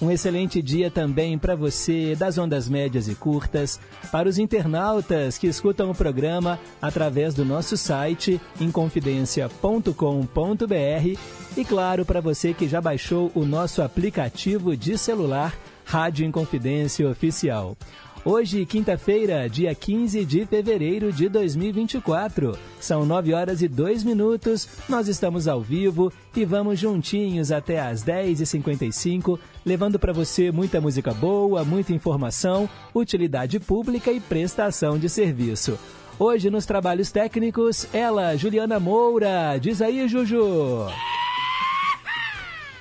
[0.00, 3.80] Um excelente dia também para você das ondas médias e curtas,
[4.12, 11.18] para os internautas que escutam o programa através do nosso site inconfidencia.com.br
[11.56, 17.74] e claro para você que já baixou o nosso aplicativo de celular Rádio Inconfidência Oficial.
[18.28, 22.58] Hoje, quinta-feira, dia 15 de fevereiro de 2024.
[22.80, 24.68] São 9 horas e 2 minutos.
[24.88, 31.14] Nós estamos ao vivo e vamos juntinhos até às 10h55, levando para você muita música
[31.14, 35.78] boa, muita informação, utilidade pública e prestação de serviço.
[36.18, 39.56] Hoje, nos trabalhos técnicos, ela, Juliana Moura.
[39.60, 40.88] Diz aí, Juju!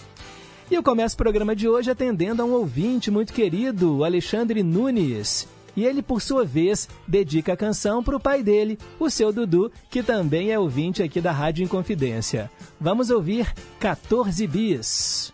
[0.71, 5.47] E eu começo o programa de hoje atendendo a um ouvinte muito querido, Alexandre Nunes.
[5.77, 9.71] E ele, por sua vez, dedica a canção para o pai dele, o seu Dudu,
[9.91, 12.51] que também é ouvinte aqui da Rádio Inconfidência.
[12.81, 15.33] Vamos ouvir 14 bis.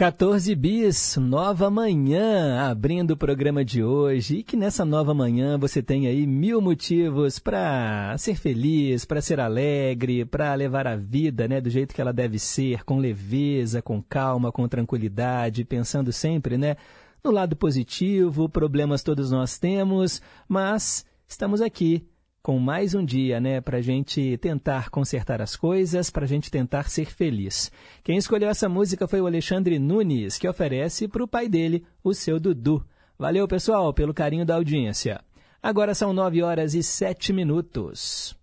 [0.00, 4.36] 14 bis, nova manhã, abrindo o programa de hoje.
[4.36, 9.38] E que nessa nova manhã você tenha aí mil motivos para ser feliz, para ser
[9.38, 14.02] alegre, para levar a vida né, do jeito que ela deve ser, com leveza, com
[14.02, 16.78] calma, com tranquilidade, pensando sempre né,
[17.22, 18.48] no lado positivo.
[18.48, 22.08] Problemas todos nós temos, mas estamos aqui
[22.42, 26.50] com mais um dia, né, para a gente tentar consertar as coisas, para a gente
[26.50, 27.70] tentar ser feliz.
[28.02, 32.14] Quem escolheu essa música foi o Alexandre Nunes, que oferece para o pai dele, o
[32.14, 32.84] seu Dudu.
[33.18, 35.20] Valeu, pessoal, pelo carinho da audiência.
[35.62, 38.34] Agora são nove horas e sete minutos.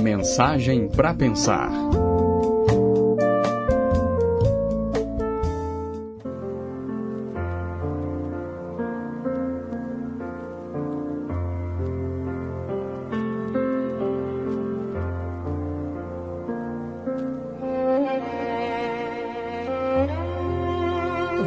[0.00, 1.70] Mensagem para pensar.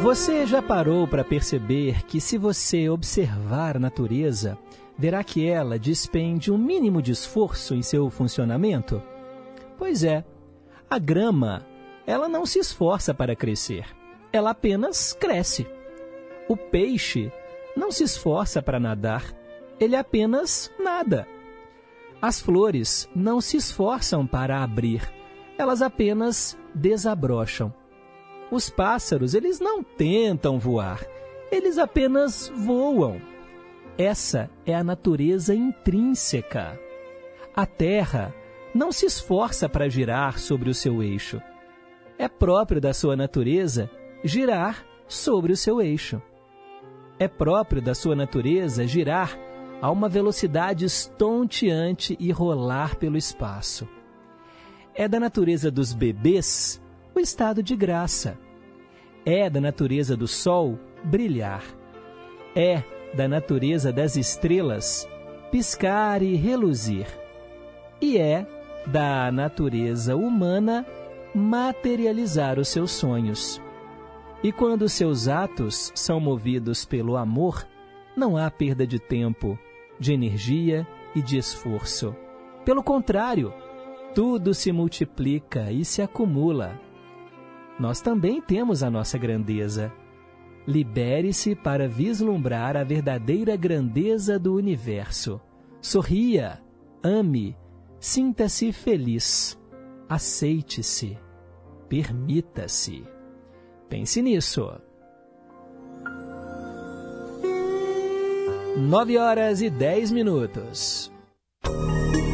[0.04, 4.58] Você já parou para perceber que, se você observar a natureza,
[4.98, 9.02] verá que ela despende um mínimo de esforço em seu funcionamento?
[9.78, 10.22] Pois é,
[10.90, 11.64] a grama,
[12.06, 13.86] ela não se esforça para crescer,
[14.30, 15.66] ela apenas cresce.
[16.50, 17.32] O peixe
[17.74, 19.34] não se esforça para nadar,
[19.80, 21.26] ele apenas nada.
[22.20, 25.10] As flores não se esforçam para abrir,
[25.56, 27.72] elas apenas desabrocham.
[28.54, 31.04] Os pássaros, eles não tentam voar,
[31.50, 33.20] eles apenas voam.
[33.98, 36.78] Essa é a natureza intrínseca.
[37.52, 38.32] A Terra
[38.72, 41.42] não se esforça para girar sobre o seu eixo.
[42.16, 43.90] É próprio da sua natureza
[44.22, 46.22] girar sobre o seu eixo.
[47.18, 49.36] É próprio da sua natureza girar
[49.82, 53.88] a uma velocidade estonteante e rolar pelo espaço.
[54.94, 56.80] É da natureza dos bebês
[57.16, 58.43] o estado de graça.
[59.26, 61.64] É da natureza do sol brilhar.
[62.54, 62.82] É
[63.14, 65.08] da natureza das estrelas
[65.50, 67.06] piscar e reluzir.
[68.00, 68.46] E é
[68.86, 70.84] da natureza humana
[71.34, 73.62] materializar os seus sonhos.
[74.42, 77.66] E quando seus atos são movidos pelo amor,
[78.16, 79.58] não há perda de tempo,
[79.98, 82.14] de energia e de esforço.
[82.64, 83.54] Pelo contrário,
[84.14, 86.78] tudo se multiplica e se acumula
[87.78, 89.92] nós também temos a nossa grandeza.
[90.66, 95.40] Libere-se para vislumbrar a verdadeira grandeza do universo.
[95.80, 96.62] Sorria,
[97.02, 97.56] ame,
[98.00, 99.60] sinta-se feliz,
[100.08, 101.18] aceite-se,
[101.88, 103.04] permita-se.
[103.88, 104.70] Pense nisso.
[108.76, 111.12] Nove horas e dez minutos.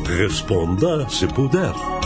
[0.06, 1.99] Responda se puder.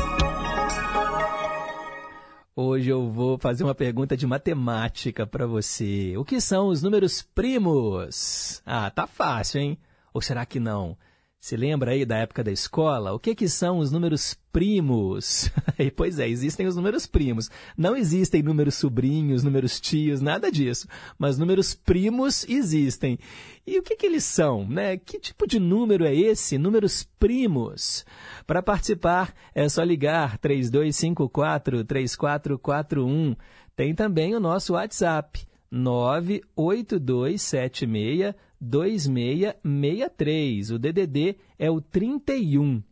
[2.56, 6.16] Hoje eu vou fazer uma pergunta de matemática para você.
[6.16, 8.62] O que são os números primos?
[8.64, 9.78] Ah, tá fácil, hein?
[10.12, 10.96] Ou será que não?
[11.44, 13.12] Se lembra aí da época da escola?
[13.12, 15.50] O que, que são os números primos?
[15.94, 17.50] pois é, existem os números primos.
[17.76, 20.88] Não existem números sobrinhos, números tios, nada disso.
[21.18, 23.18] Mas números primos existem.
[23.66, 24.66] E o que, que eles são?
[24.66, 24.96] Né?
[24.96, 26.56] Que tipo de número é esse?
[26.56, 28.06] Números primos.
[28.46, 33.36] Para participar, é só ligar 3254-3441.
[33.76, 38.34] Tem também o nosso WhatsApp, 98276
[38.64, 40.70] 2663.
[40.70, 42.82] O DDD é o 31.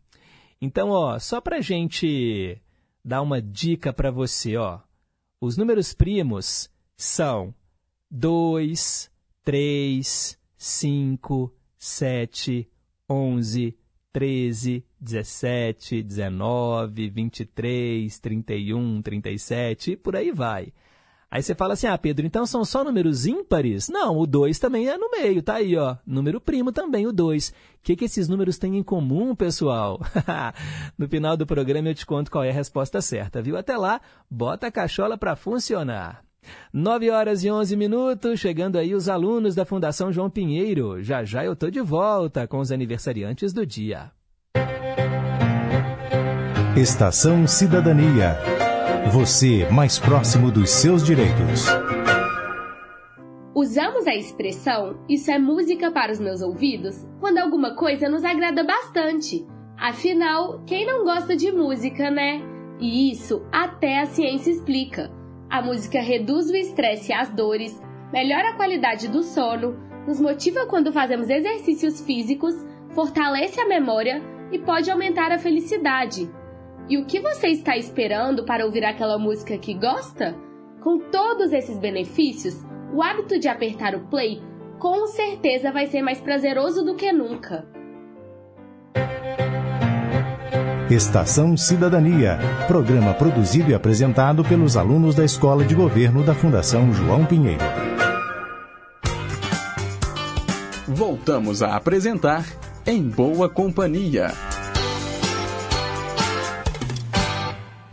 [0.61, 2.61] Então, ó, só para gente
[3.05, 4.81] dar uma dica para você, ó.
[5.41, 7.53] Os números primos são
[8.11, 9.11] 2,
[9.43, 12.69] 3, 5, 7,
[13.11, 13.77] 11,
[14.13, 20.73] 13, 17, 19, 23, 31, 37 e por aí vai.
[21.33, 23.89] Aí você fala assim, ah, Pedro, então são só números ímpares?
[23.89, 25.97] Não, o 2 também é no meio, tá aí, ó.
[26.07, 27.49] Número primo também, o 2.
[27.49, 29.99] O que, que esses números têm em comum, pessoal?
[30.99, 33.57] no final do programa eu te conto qual é a resposta certa, viu?
[33.57, 33.99] Até lá,
[34.31, 36.23] bota a cachola para funcionar.
[36.71, 41.03] 9 horas e 11 minutos, chegando aí os alunos da Fundação João Pinheiro.
[41.03, 44.11] Já já eu tô de volta com os aniversariantes do dia.
[46.77, 48.62] Estação Cidadania.
[49.13, 51.67] Você mais próximo dos seus direitos.
[53.55, 58.65] Usamos a expressão isso é música para os meus ouvidos quando alguma coisa nos agrada
[58.65, 59.47] bastante.
[59.77, 62.41] Afinal, quem não gosta de música, né?
[62.81, 65.13] E isso até a ciência explica.
[65.51, 67.79] A música reduz o estresse e as dores,
[68.11, 69.77] melhora a qualidade do sono,
[70.07, 72.55] nos motiva quando fazemos exercícios físicos,
[72.95, 76.31] fortalece a memória e pode aumentar a felicidade.
[76.89, 80.35] E o que você está esperando para ouvir aquela música que gosta?
[80.83, 82.55] Com todos esses benefícios,
[82.93, 84.43] o hábito de apertar o play
[84.79, 87.65] com certeza vai ser mais prazeroso do que nunca.
[90.91, 97.25] Estação Cidadania, programa produzido e apresentado pelos alunos da Escola de Governo da Fundação João
[97.25, 97.65] Pinheiro.
[100.87, 102.45] Voltamos a apresentar
[102.85, 104.52] Em Boa Companhia.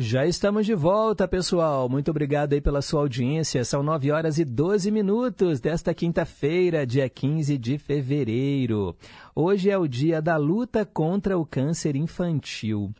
[0.02, 1.90] Já estamos de volta, pessoal.
[1.90, 3.66] Muito obrigado aí pela sua audiência.
[3.66, 8.96] São 9 horas e 12 minutos desta quinta-feira, dia 15 de fevereiro.
[9.36, 12.94] Hoje é o dia da luta contra o câncer infantil.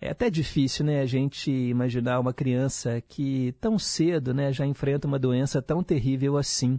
[0.00, 5.08] É até difícil, né, a gente imaginar uma criança que tão cedo, né, já enfrenta
[5.08, 6.78] uma doença tão terrível assim.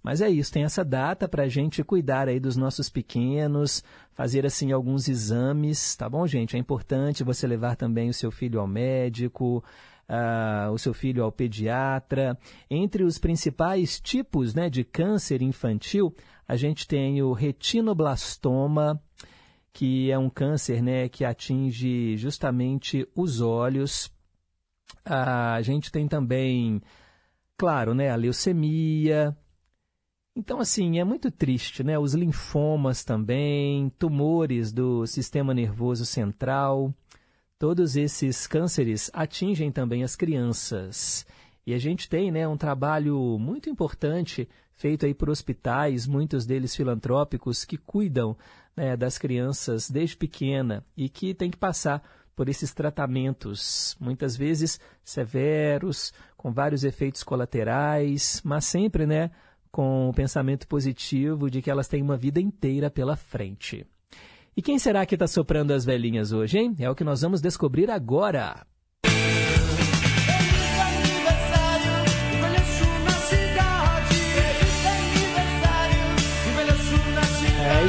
[0.00, 3.82] Mas é isso, tem essa data para a gente cuidar aí dos nossos pequenos,
[4.14, 6.56] fazer assim alguns exames, tá bom, gente?
[6.56, 9.64] É importante você levar também o seu filho ao médico,
[10.08, 12.38] uh, o seu filho ao pediatra.
[12.70, 16.14] Entre os principais tipos né, de câncer infantil,
[16.46, 19.02] a gente tem o retinoblastoma,
[19.72, 24.06] que é um câncer né, que atinge justamente os olhos.
[25.06, 26.82] Uh, a gente tem também,
[27.56, 29.36] claro, né, a leucemia,
[30.34, 31.98] então, assim, é muito triste, né?
[31.98, 36.92] Os linfomas também, tumores do sistema nervoso central,
[37.58, 41.26] todos esses cânceres atingem também as crianças.
[41.66, 46.74] E a gente tem né, um trabalho muito importante feito aí por hospitais, muitos deles
[46.74, 48.36] filantrópicos, que cuidam
[48.76, 52.02] né, das crianças desde pequena e que tem que passar
[52.34, 59.30] por esses tratamentos, muitas vezes severos, com vários efeitos colaterais, mas sempre né,
[59.72, 63.86] com o pensamento positivo de que elas têm uma vida inteira pela frente.
[64.54, 66.76] E quem será que está soprando as velhinhas hoje, hein?
[66.78, 68.66] É o que nós vamos descobrir agora.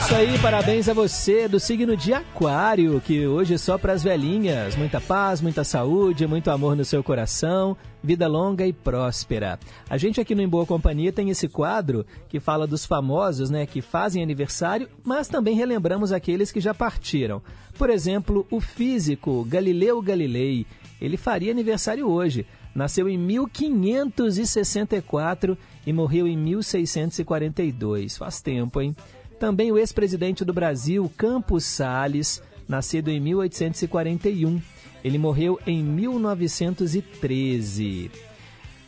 [0.05, 4.03] Isso aí, parabéns a você do signo de Aquário, que hoje é só para as
[4.03, 4.75] velhinhas.
[4.75, 9.57] Muita paz, muita saúde, muito amor no seu coração, vida longa e próspera.
[9.89, 13.65] A gente aqui no Em Boa Companhia tem esse quadro que fala dos famosos, né,
[13.65, 17.41] que fazem aniversário, mas também relembramos aqueles que já partiram.
[17.77, 20.65] Por exemplo, o físico Galileu Galilei,
[20.99, 22.45] ele faria aniversário hoje.
[22.75, 28.17] Nasceu em 1564 e morreu em 1642.
[28.17, 28.93] Faz tempo, hein?
[29.39, 34.61] Também o ex-presidente do Brasil, Campos Salles, nascido em 1841.
[35.03, 38.09] Ele morreu em 1913.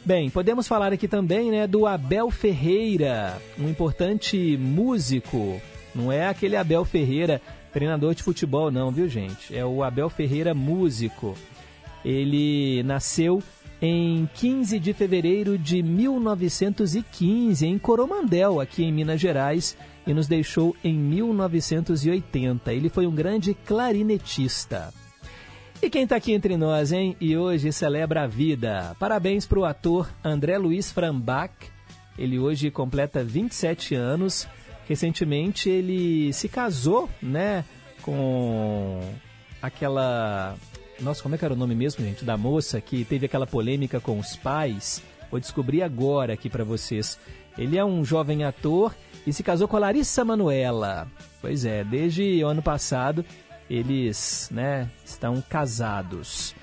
[0.06, 5.60] Bem, podemos falar aqui também né, do Abel Ferreira, um importante músico.
[5.96, 7.42] Não é aquele Abel Ferreira,
[7.74, 9.56] treinador de futebol, não, viu, gente?
[9.56, 11.36] É o Abel Ferreira, músico.
[12.06, 13.42] Ele nasceu
[13.82, 19.76] em 15 de fevereiro de 1915, em Coromandel, aqui em Minas Gerais,
[20.06, 22.74] e nos deixou em 1980.
[22.74, 24.94] Ele foi um grande clarinetista.
[25.82, 27.16] E quem está aqui entre nós, hein?
[27.20, 28.96] E hoje celebra a vida.
[29.00, 31.54] Parabéns para o ator André Luiz Frambach.
[32.18, 34.48] Ele hoje completa 27 anos.
[34.88, 37.66] Recentemente ele se casou, né?
[38.02, 39.02] Com
[39.62, 40.56] aquela.
[41.00, 42.24] Nossa, como é que era o nome mesmo, gente?
[42.24, 45.04] Da moça que teve aquela polêmica com os pais.
[45.30, 47.20] Vou descobrir agora aqui para vocês.
[47.58, 48.96] Ele é um jovem ator
[49.26, 51.08] e se casou com a Larissa Manuela.
[51.42, 53.26] Pois é, desde o ano passado
[53.70, 56.56] eles né, estão casados.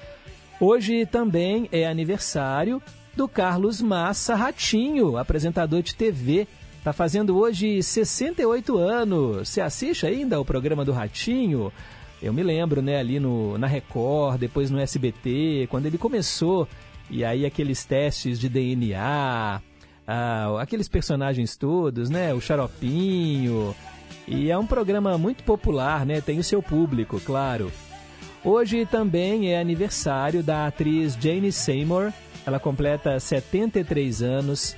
[0.61, 2.81] Hoje também é aniversário
[3.17, 6.47] do Carlos Massa Ratinho, apresentador de TV.
[6.79, 9.49] Está fazendo hoje 68 anos.
[9.49, 11.73] Você assiste ainda o programa do Ratinho?
[12.21, 16.69] Eu me lembro, né, ali no, na Record, depois no SBT, quando ele começou,
[17.11, 19.61] e aí aqueles testes de DNA,
[20.15, 22.35] ah, aqueles personagens todos, né?
[22.35, 23.75] O Xaropinho.
[24.29, 26.21] E é um programa muito popular, né?
[26.21, 27.73] Tem o seu público, claro.
[28.45, 32.13] Hoje também é aniversário da atriz Jane Seymour.
[32.45, 34.77] Ela completa 73 anos.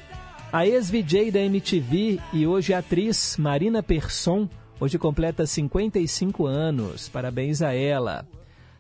[0.53, 4.49] A ex-VJ da MTV e hoje atriz Marina Persson,
[4.79, 7.09] hoje completa 55 anos.
[7.09, 8.25] Parabéns a ela.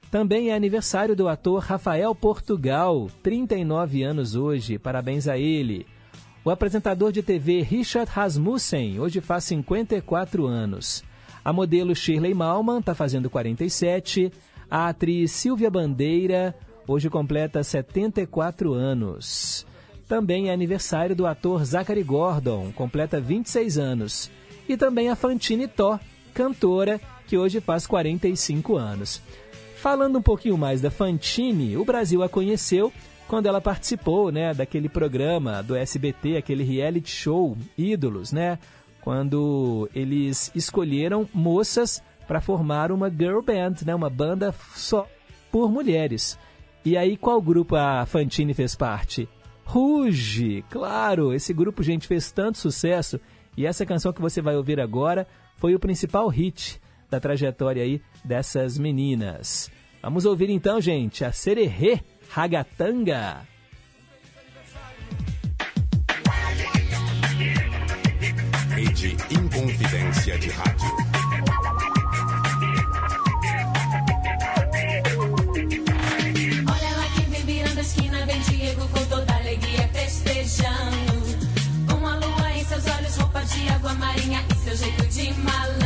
[0.08, 4.78] Também é aniversário do ator Rafael Portugal, 39 anos hoje.
[4.78, 5.84] Parabéns a ele.
[6.44, 11.02] O apresentador de TV Richard Rasmussen hoje faz 54 anos.
[11.42, 14.30] A modelo Shirley Malman está fazendo 47.
[14.70, 16.54] A atriz Silvia Bandeira
[16.86, 19.66] hoje completa 74 anos.
[20.06, 24.30] Também é aniversário do ator Zachary Gordon, completa 26 anos.
[24.68, 25.98] E também a Fantine Tó,
[26.34, 29.22] cantora, que hoje faz 45 anos.
[29.76, 32.92] Falando um pouquinho mais da Fantine, o Brasil a conheceu
[33.34, 38.60] quando ela participou, né, daquele programa do SBT, aquele reality show Ídolos, né?
[39.00, 45.08] Quando eles escolheram moças para formar uma girl band, né, uma banda só
[45.50, 46.38] por mulheres.
[46.84, 49.28] E aí qual grupo a Fantine fez parte?
[49.64, 53.20] Ruge, claro, esse grupo gente fez tanto sucesso
[53.56, 55.26] e essa canção que você vai ouvir agora
[55.56, 59.72] foi o principal hit da trajetória aí dessas meninas.
[60.00, 62.00] Vamos ouvir então, gente, a Sererê
[62.30, 63.46] Ragatanga.
[68.74, 70.88] Rede Inconfidência de Rádio.
[76.66, 81.24] Olha lá quem vem virando a esquina, vem Diego com toda alegria festejando.
[81.88, 85.83] Com a lua em seus olhos, roupa de água marinha e seu jeito de malandro.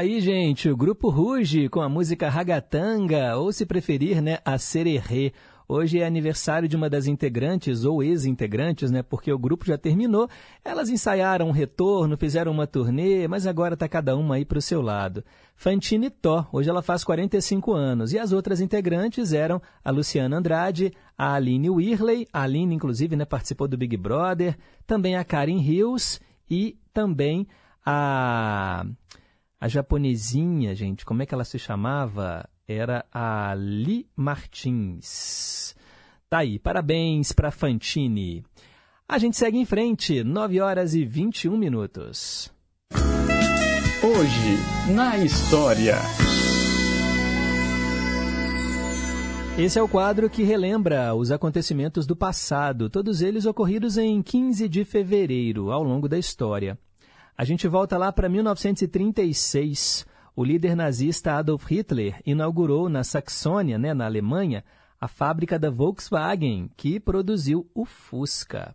[0.00, 5.30] Aí, gente, o grupo Ruge com a música Ragatanga, ou se preferir, né, a Sererê.
[5.68, 9.02] Hoje é aniversário de uma das integrantes ou ex-integrantes, né?
[9.02, 10.26] Porque o grupo já terminou.
[10.64, 14.62] Elas ensaiaram um retorno, fizeram uma turnê, mas agora está cada uma aí para o
[14.62, 15.22] seu lado.
[15.54, 18.14] Fantine Tó, hoje ela faz 45 anos.
[18.14, 23.26] E as outras integrantes eram a Luciana Andrade, a Aline Whirley, a Aline, inclusive, né,
[23.26, 26.18] participou do Big Brother, também a Karen Hills
[26.50, 27.46] e também
[27.84, 28.86] a,
[29.60, 32.48] a japonesinha, gente, como é que ela se chamava?
[32.66, 35.76] Era a Li Martins.
[36.30, 38.42] Tá aí, parabéns para Fantine.
[39.06, 42.50] A gente segue em frente, 9 horas e 21 minutos.
[44.02, 45.96] Hoje, na história.
[49.58, 54.66] Esse é o quadro que relembra os acontecimentos do passado, todos eles ocorridos em 15
[54.70, 56.78] de fevereiro, ao longo da história.
[57.40, 60.04] A gente volta lá para 1936.
[60.36, 64.62] O líder nazista Adolf Hitler inaugurou na Saxônia, né, na Alemanha,
[65.00, 68.74] a fábrica da Volkswagen, que produziu o Fusca.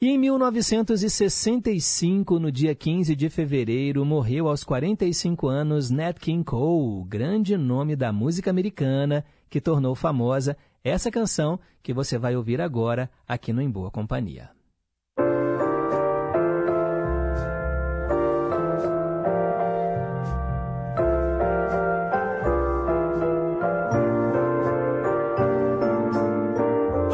[0.00, 7.04] E em 1965, no dia 15 de fevereiro, morreu aos 45 anos Nat King Cole,
[7.06, 13.08] grande nome da música americana, que tornou famosa essa canção que você vai ouvir agora
[13.28, 14.53] aqui no Em Boa Companhia.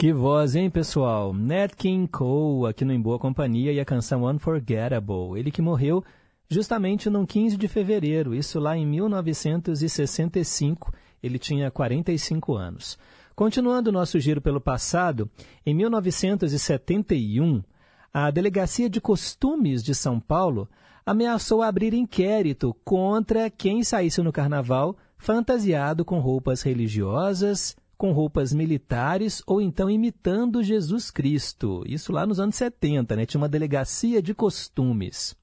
[0.00, 1.34] Que voz, hein, pessoal?
[1.34, 5.38] Nat King Cole, aqui no Em Boa Companhia, e a canção Unforgettable.
[5.38, 6.02] Ele que morreu
[6.48, 10.90] justamente no 15 de fevereiro, isso lá em 1965.
[11.22, 12.98] Ele tinha 45 anos.
[13.36, 15.30] Continuando nosso giro pelo passado,
[15.66, 17.62] em 1971,
[18.10, 20.66] a Delegacia de Costumes de São Paulo
[21.04, 29.42] ameaçou abrir inquérito contra quem saísse no carnaval fantasiado com roupas religiosas, com roupas militares
[29.46, 31.84] ou então imitando Jesus Cristo.
[31.86, 33.26] Isso lá nos anos 70, né?
[33.26, 35.36] Tinha uma delegacia de costumes.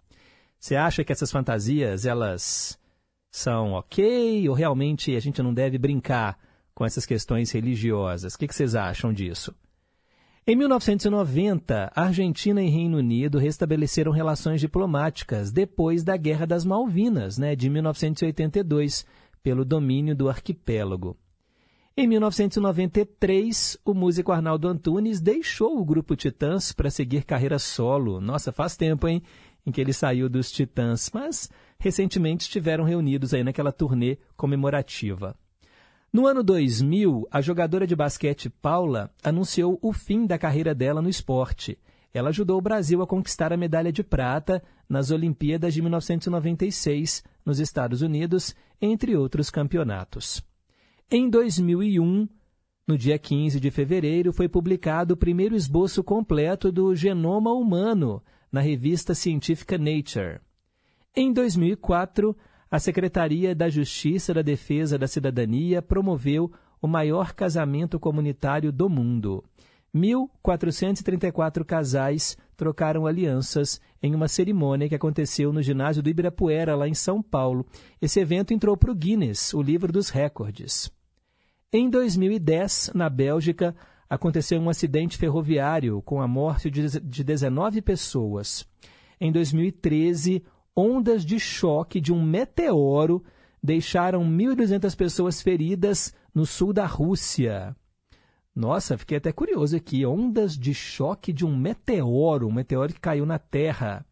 [0.59, 2.75] Você acha que essas fantasias, elas
[3.29, 6.35] são ok ou realmente a gente não deve brincar
[6.73, 8.33] com essas questões religiosas?
[8.33, 9.53] O que vocês acham disso?
[10.47, 17.55] Em 1990, Argentina e Reino Unido restabeleceram relações diplomáticas depois da Guerra das Malvinas, né,
[17.55, 19.05] de 1982,
[19.43, 21.15] pelo domínio do arquipélago.
[21.99, 28.21] Em 1993, o músico Arnaldo Antunes deixou o grupo Titãs para seguir carreira solo.
[28.21, 29.23] Nossa, faz tempo, hein,
[29.65, 35.35] em que ele saiu dos Titãs, mas recentemente estiveram reunidos aí naquela turnê comemorativa.
[36.13, 41.09] No ano 2000, a jogadora de basquete Paula anunciou o fim da carreira dela no
[41.09, 41.79] esporte.
[42.13, 47.59] Ela ajudou o Brasil a conquistar a medalha de prata nas Olimpíadas de 1996, nos
[47.59, 50.45] Estados Unidos, entre outros campeonatos.
[51.09, 52.27] Em 2001,
[52.85, 58.59] no dia 15 de fevereiro, foi publicado o primeiro esboço completo do genoma humano na
[58.59, 60.41] revista científica Nature.
[61.15, 62.35] Em 2004,
[62.69, 69.45] a Secretaria da Justiça da Defesa da Cidadania promoveu o maior casamento comunitário do mundo.
[69.95, 76.93] 1.434 casais trocaram alianças em uma cerimônia que aconteceu no ginásio do Ibirapuera, lá em
[76.93, 77.65] São Paulo.
[78.01, 80.96] Esse evento entrou para o Guinness, o livro dos recordes.
[81.71, 83.75] Em 2010, na Bélgica,
[84.09, 88.65] aconteceu um acidente ferroviário com a morte de 19 pessoas.
[89.19, 93.21] Em 2013, ondas de choque de um meteoro
[93.61, 97.75] deixaram 1.200 pessoas feridas no sul da Rússia.
[98.55, 100.05] Nossa, fiquei até curioso aqui.
[100.05, 104.05] Ondas de choque de um meteoro, um meteoro que caiu na Terra.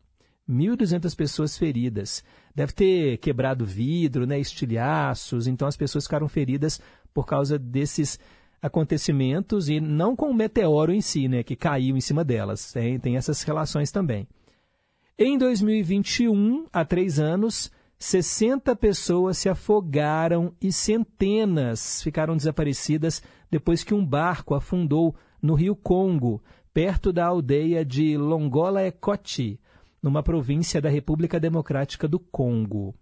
[0.48, 2.22] 1.200 pessoas feridas.
[2.54, 6.80] Deve ter quebrado vidro, né, estilhaços, então as pessoas ficaram feridas
[7.16, 8.20] por causa desses
[8.62, 12.74] acontecimentos e não com o meteoro em si, né, que caiu em cima delas.
[12.74, 14.28] Tem, tem essas relações também.
[15.18, 23.94] Em 2021, há três anos, 60 pessoas se afogaram e centenas ficaram desaparecidas depois que
[23.94, 29.58] um barco afundou no rio Congo, perto da aldeia de Longola Ekoti,
[30.04, 32.94] numa província da República Democrática do Congo.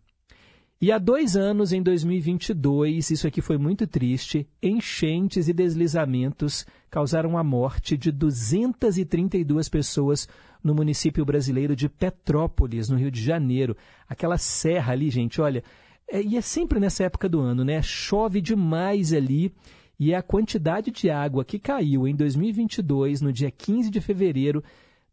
[0.83, 7.37] E há dois anos, em 2022, isso aqui foi muito triste, enchentes e deslizamentos causaram
[7.37, 10.27] a morte de 232 pessoas
[10.61, 13.77] no município brasileiro de Petrópolis, no Rio de Janeiro.
[14.09, 15.63] Aquela serra ali, gente, olha,
[16.05, 17.81] é, e é sempre nessa época do ano, né?
[17.81, 19.53] Chove demais ali
[19.97, 24.61] e a quantidade de água que caiu em 2022, no dia 15 de fevereiro,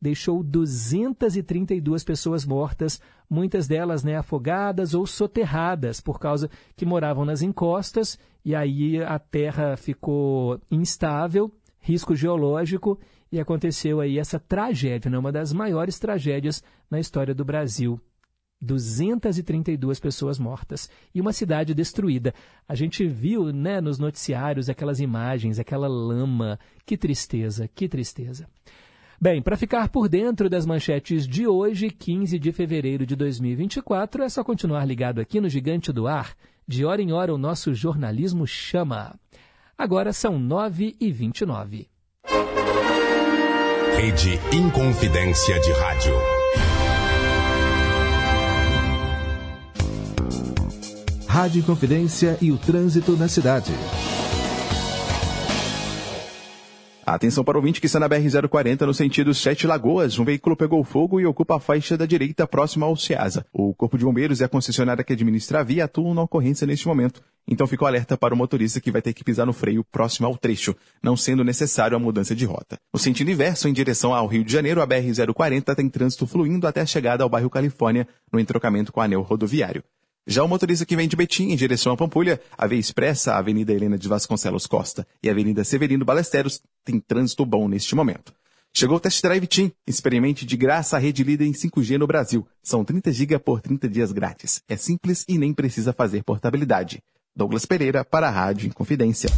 [0.01, 7.43] deixou 232 pessoas mortas, muitas delas né, afogadas ou soterradas por causa que moravam nas
[7.43, 12.99] encostas e aí a terra ficou instável, risco geológico
[13.31, 18.01] e aconteceu aí essa tragédia, né, uma das maiores tragédias na história do Brasil.
[18.63, 22.35] 232 pessoas mortas e uma cidade destruída.
[22.69, 26.59] A gente viu né, nos noticiários aquelas imagens, aquela lama.
[26.85, 28.47] Que tristeza, que tristeza.
[29.23, 34.29] Bem, para ficar por dentro das manchetes de hoje, 15 de fevereiro de 2024, é
[34.31, 36.35] só continuar ligado aqui no Gigante do Ar.
[36.67, 39.15] De hora em hora, o nosso jornalismo chama.
[39.77, 41.87] Agora são 9 e 29
[43.95, 46.15] Rede Inconfidência de Rádio.
[51.29, 53.73] Rádio Inconfidência e o trânsito na cidade.
[57.15, 60.17] Atenção para o ouvinte que está na BR-040 no sentido Sete Lagoas.
[60.21, 63.45] Um veículo pegou fogo e ocupa a faixa da direita próxima ao Ceasa.
[63.53, 66.87] O Corpo de Bombeiros e a concessionária que administra a via atuam na ocorrência neste
[66.87, 67.21] momento.
[67.49, 70.37] Então ficou alerta para o motorista que vai ter que pisar no freio próximo ao
[70.37, 72.79] trecho, não sendo necessário a mudança de rota.
[72.95, 76.81] No sentido inverso, em direção ao Rio de Janeiro, a BR-040 tem trânsito fluindo até
[76.81, 79.83] a chegada ao bairro Califórnia, no entrocamento com o anel rodoviário.
[80.27, 83.39] Já o motorista que vem de Betim em direção à Pampulha, a via expressa, a
[83.39, 88.33] Avenida Helena de Vasconcelos Costa e a Avenida Severino Balesteros tem trânsito bom neste momento.
[88.73, 89.73] Chegou o Test Drive Team.
[89.87, 92.47] Experimente de graça a rede líder em 5G no Brasil.
[92.63, 94.63] São 30 GB por 30 dias grátis.
[94.69, 97.03] É simples e nem precisa fazer portabilidade.
[97.35, 99.29] Douglas Pereira para a Rádio Inconfidência.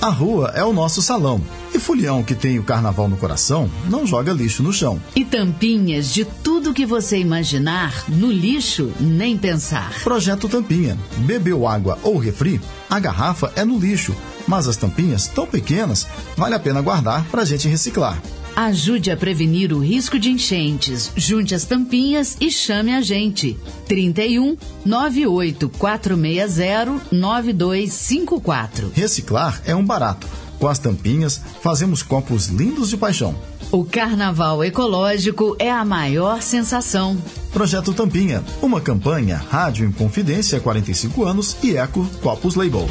[0.00, 1.40] A rua é o nosso salão.
[1.74, 5.00] E Fulião, que tem o carnaval no coração, não joga lixo no chão.
[5.14, 9.92] E tampinhas de tudo que você imaginar, no lixo, nem pensar.
[10.04, 10.96] Projeto Tampinha.
[11.18, 12.60] Bebeu água ou refri?
[12.88, 14.14] A garrafa é no lixo.
[14.46, 16.06] Mas as tampinhas, tão pequenas,
[16.36, 18.22] vale a pena guardar para a gente reciclar.
[18.56, 21.12] Ajude a prevenir o risco de enchentes.
[21.14, 23.54] Junte as tampinhas e chame a gente.
[23.86, 28.92] 31 98 460 9254.
[28.94, 30.26] Reciclar é um barato.
[30.58, 33.36] Com as tampinhas, fazemos copos lindos de paixão.
[33.70, 37.18] O carnaval ecológico é a maior sensação.
[37.52, 42.88] Projeto Tampinha, uma campanha Rádio em Confidência 45 anos e Eco Copos Label.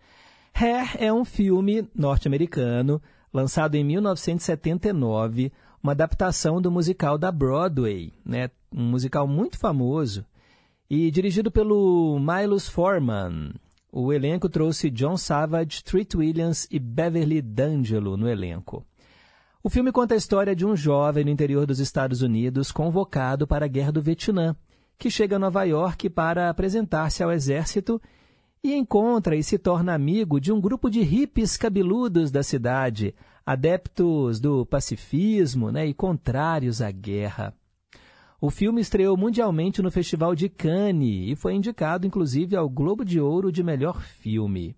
[0.55, 8.49] Hair é um filme norte-americano lançado em 1979, uma adaptação do musical da Broadway, né?
[8.73, 10.25] um musical muito famoso,
[10.89, 13.53] e dirigido pelo Milos Forman.
[13.97, 18.85] O elenco trouxe John Savage, Treat Williams e Beverly D'Angelo no elenco.
[19.63, 23.67] O filme conta a história de um jovem no interior dos Estados Unidos convocado para
[23.67, 24.57] a Guerra do Vietnã,
[24.99, 28.03] que chega a Nova York para apresentar-se ao exército
[28.65, 33.15] e encontra e se torna amigo de um grupo de hippies cabeludos da cidade,
[33.47, 37.55] adeptos do pacifismo né, e contrários à guerra.
[38.45, 43.19] O filme estreou mundialmente no Festival de Cannes e foi indicado, inclusive, ao Globo de
[43.19, 44.77] Ouro de melhor filme.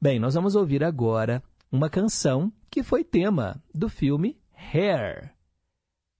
[0.00, 5.34] Bem, nós vamos ouvir agora uma canção que foi tema do filme Hair.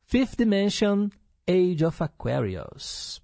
[0.03, 1.09] Fifth Dimension,
[1.49, 3.22] Age of Aquarius.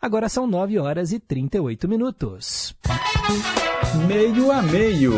[0.00, 2.72] Agora são 9 horas e 38 minutos.
[4.06, 5.12] Meio a meio.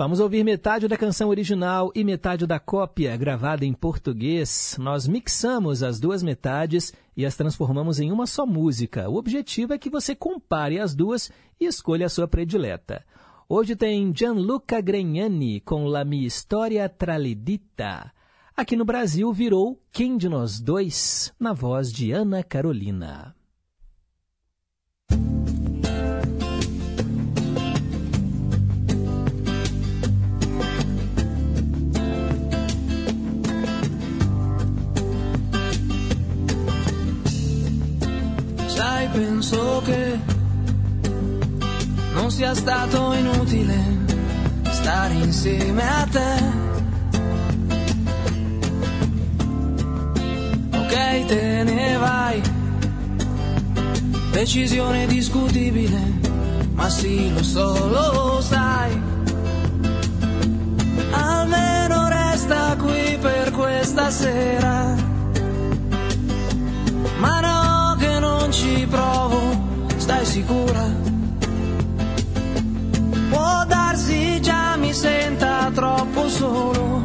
[0.00, 4.76] Vamos ouvir metade da canção original e metade da cópia gravada em português.
[4.78, 9.10] Nós mixamos as duas metades e as transformamos em uma só música.
[9.10, 13.04] O objetivo é que você compare as duas e escolha a sua predileta.
[13.48, 18.12] Hoje tem Gianluca Gregnani com La Mia Storia Tralidita.
[18.56, 23.34] Aqui no Brasil virou Quem de Nós Dois, na voz de Ana Carolina.
[39.18, 40.16] Penso che
[42.14, 43.76] non sia stato inutile
[44.70, 46.32] stare insieme a te.
[50.72, 52.40] Ok, te ne vai,
[54.30, 56.00] decisione discutibile,
[56.74, 59.02] ma sì, lo so, lo sai.
[61.10, 64.94] Almeno resta qui per questa sera.
[67.18, 67.57] Ma no,
[68.58, 69.40] ci provo,
[69.98, 70.84] stai sicura?
[73.30, 77.02] Può darsi già mi senta troppo solo,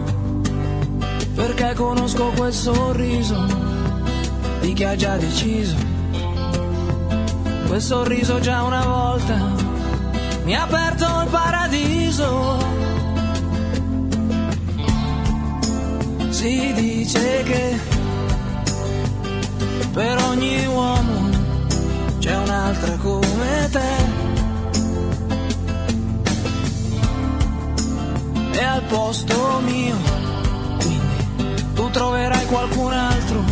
[1.36, 3.46] perché conosco quel sorriso
[4.62, 5.76] di chi ha già deciso.
[7.68, 9.38] Quel sorriso già una volta
[10.46, 12.72] mi ha aperto il paradiso.
[16.30, 17.80] Si dice che
[19.94, 21.33] per ogni uomo
[22.24, 23.96] c'è un'altra come te.
[28.54, 29.98] E al posto mio,
[30.80, 33.44] quindi tu troverai qualcun altro,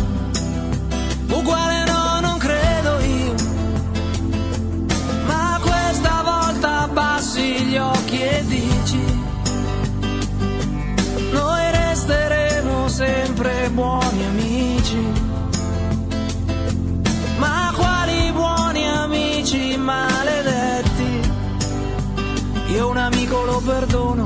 [1.36, 3.34] uguale no, non credo io.
[5.26, 9.04] Ma questa volta abbassi gli occhi e dici,
[11.30, 14.41] noi resteremo sempre buoni amici.
[23.32, 24.24] Io un amico lo perdono,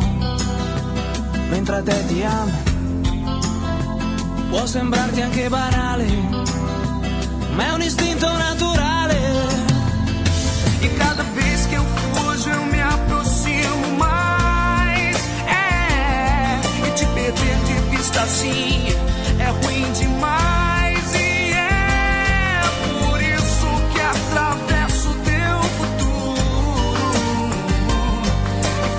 [1.49, 2.51] mentre a te ti amo.
[4.51, 6.07] Può sembrarti anche banale,
[7.55, 9.19] ma è un istinto naturale.
[10.81, 11.85] E cada vez que eu
[12.15, 15.17] fujo, eu me aproximo mais.
[15.47, 18.89] É, e te perder de vista assim
[19.39, 20.46] é ruim demais.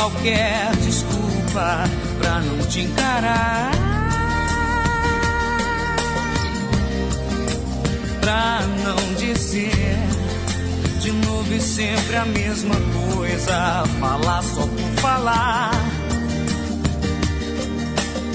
[0.00, 1.84] Qualquer desculpa
[2.18, 3.70] pra não te encarar.
[8.22, 9.98] Pra não dizer
[11.00, 12.76] de novo e sempre a mesma
[13.14, 13.84] coisa.
[14.00, 15.70] Falar só por falar.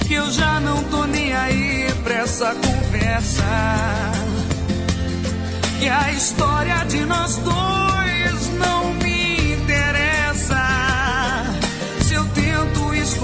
[0.06, 3.42] Que eu já não tô nem aí pra essa conversa.
[5.80, 7.85] Que a história de nós dois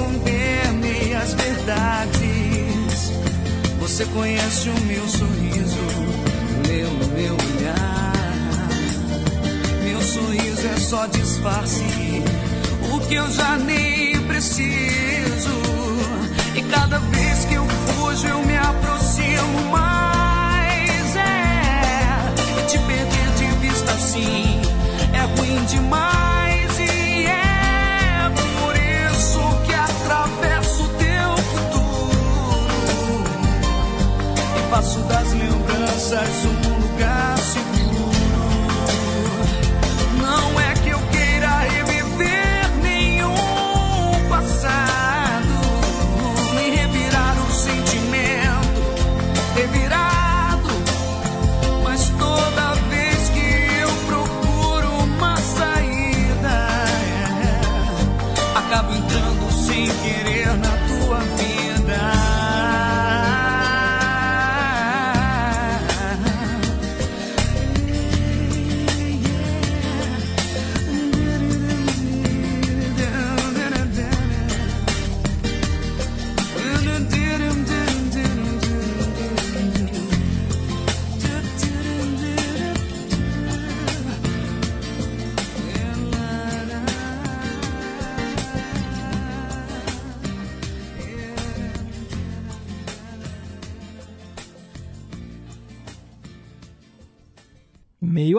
[0.03, 3.12] esconder minhas verdades.
[3.78, 5.78] Você conhece o meu sorriso,
[6.68, 8.12] meu meu olhar.
[9.84, 11.84] Meu sorriso é só disfarce,
[12.92, 15.62] o que eu já nem preciso.
[16.55, 21.16] E cada vez que eu fujo, eu me aproximo mais.
[21.16, 24.61] É, e te perder de vista assim
[25.12, 26.22] é ruim demais.
[36.13, 36.62] passar sua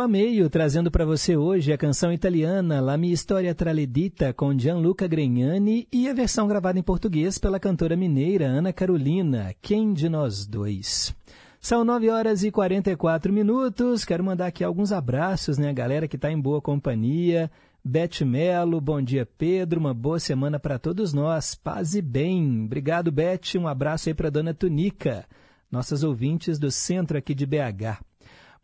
[0.03, 5.07] a meio, trazendo para você hoje a canção italiana La mia storia traledita com Gianluca
[5.07, 10.45] Gregnani e a versão gravada em português pela cantora mineira Ana Carolina, Quem de Nós
[10.45, 11.15] Dois.
[11.61, 14.03] São 9 horas e 44 minutos.
[14.03, 15.71] Quero mandar aqui alguns abraços, né?
[15.71, 17.49] Galera que está em boa companhia.
[17.81, 21.55] Beth Melo, bom dia Pedro, uma boa semana para todos nós.
[21.55, 22.65] Paz e bem.
[22.65, 23.55] Obrigado, Beth.
[23.57, 25.25] Um abraço aí para dona Tunica,
[25.71, 28.03] nossas ouvintes do centro aqui de BH.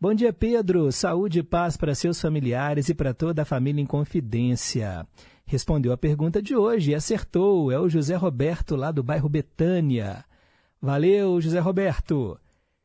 [0.02, 0.90] Bom dia, Pedro.
[0.90, 5.06] Saúde e paz para seus familiares e para toda a família em confidência.
[5.44, 7.70] Respondeu a pergunta de hoje e acertou.
[7.70, 10.24] É o José Roberto, lá do bairro Betânia.
[10.80, 12.40] Valeu, José Roberto.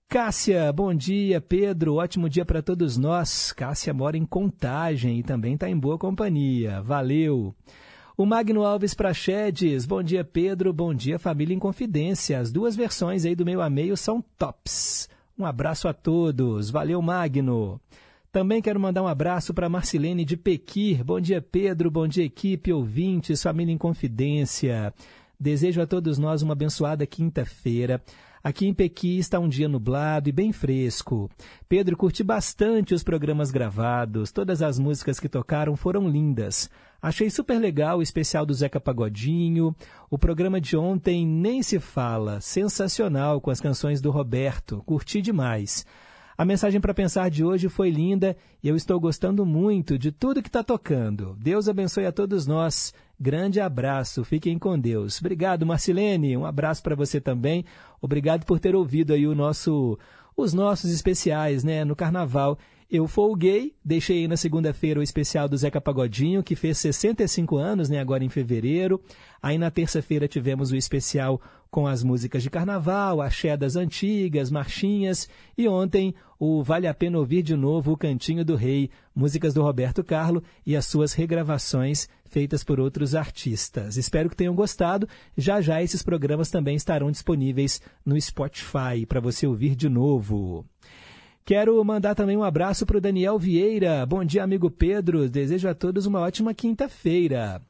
[0.09, 1.95] Cássia, bom dia, Pedro.
[1.95, 3.53] Ótimo dia para todos nós.
[3.53, 6.81] Cássia mora em Contagem e também está em boa companhia.
[6.81, 7.55] Valeu.
[8.17, 10.73] O Magno Alves Prachedes, bom dia, Pedro.
[10.73, 12.37] Bom dia, família em confidência.
[12.37, 15.07] As duas versões aí do meu a meio são tops.
[15.37, 16.69] Um abraço a todos.
[16.69, 17.79] Valeu, Magno.
[18.31, 21.03] Também quero mandar um abraço para Marcilene de Pequir.
[21.03, 21.91] Bom dia, Pedro.
[21.91, 24.93] Bom dia, equipe, ouvintes, família em confidência.
[25.37, 28.01] Desejo a todos nós uma abençoada quinta-feira.
[28.41, 31.29] Aqui em Pequim está um dia nublado e bem fresco.
[31.67, 36.69] Pedro curti bastante os programas gravados, todas as músicas que tocaram foram lindas.
[37.05, 39.75] Achei super legal o especial do Zeca Pagodinho.
[40.09, 45.85] O programa de ontem nem se fala, sensacional com as canções do Roberto, curti demais.
[46.35, 50.41] A mensagem para pensar de hoje foi linda e eu estou gostando muito de tudo
[50.41, 51.37] que está tocando.
[51.39, 52.91] Deus abençoe a todos nós.
[53.19, 55.19] Grande abraço, fiquem com Deus.
[55.19, 56.35] Obrigado, Marcilene.
[56.35, 57.65] Um abraço para você também.
[58.01, 59.95] Obrigado por ter ouvido aí o nosso,
[60.35, 62.57] os nossos especiais, né, no Carnaval.
[62.89, 67.89] Eu folguei, deixei aí na segunda-feira o especial do Zeca Pagodinho, que fez 65 anos,
[67.89, 69.01] né, agora em fevereiro.
[69.41, 75.27] Aí na terça-feira tivemos o especial com as músicas de carnaval, axé das antigas, marchinhas,
[75.57, 79.61] e ontem o Vale a Pena Ouvir de Novo, o Cantinho do Rei, músicas do
[79.61, 83.97] Roberto Carlo e as suas regravações feitas por outros artistas.
[83.97, 85.07] Espero que tenham gostado.
[85.35, 90.65] Já já esses programas também estarão disponíveis no Spotify para você ouvir de novo.
[91.47, 94.03] Quero mandar também um abraço para o Daniel Vieira.
[94.03, 95.29] Bom dia, amigo Pedro.
[95.29, 97.61] Desejo a todos uma ótima quinta-feira.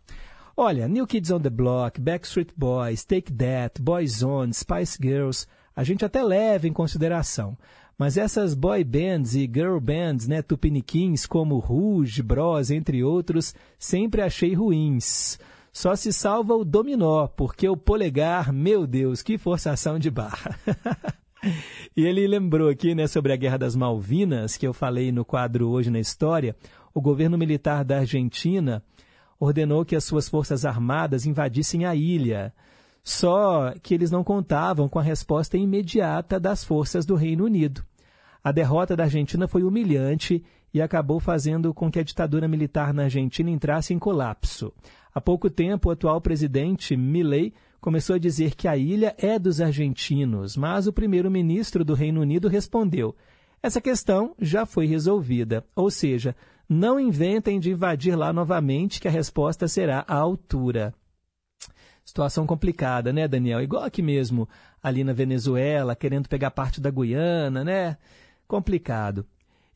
[0.56, 5.46] Olha, New Kids on the Block, Backstreet Boys, Take That, Boyzone, Spice Girls,
[5.76, 7.58] a gente até leva em consideração.
[7.98, 14.22] Mas essas boy bands e girl bands, né, tupiniquins como Rouge, Bros, entre outros, sempre
[14.22, 15.38] achei ruins.
[15.74, 20.58] Só se salva o dominó, porque o polegar, meu Deus, que forçação de barra.
[21.96, 25.70] e ele lembrou aqui, né, sobre a Guerra das Malvinas, que eu falei no quadro
[25.70, 26.56] Hoje na História,
[26.94, 28.84] o governo militar da Argentina
[29.40, 32.54] ordenou que as suas forças armadas invadissem a ilha.
[33.04, 37.84] Só que eles não contavam com a resposta imediata das forças do Reino Unido.
[38.44, 40.44] A derrota da Argentina foi humilhante
[40.74, 44.74] e acabou fazendo com que a ditadura militar na Argentina entrasse em colapso.
[45.14, 47.54] Há pouco tempo, o atual presidente Milley
[47.86, 52.48] começou a dizer que a ilha é dos argentinos, mas o primeiro-ministro do Reino Unido
[52.48, 53.16] respondeu:
[53.62, 56.36] essa questão já foi resolvida, ou seja,
[56.68, 60.96] não inventem de invadir lá novamente, que a resposta será à altura.
[62.04, 63.62] Situação complicada, né, Daniel?
[63.62, 64.50] Igual aqui mesmo,
[64.82, 67.98] ali na Venezuela, querendo pegar parte da Guiana, né?
[68.48, 69.28] Complicado.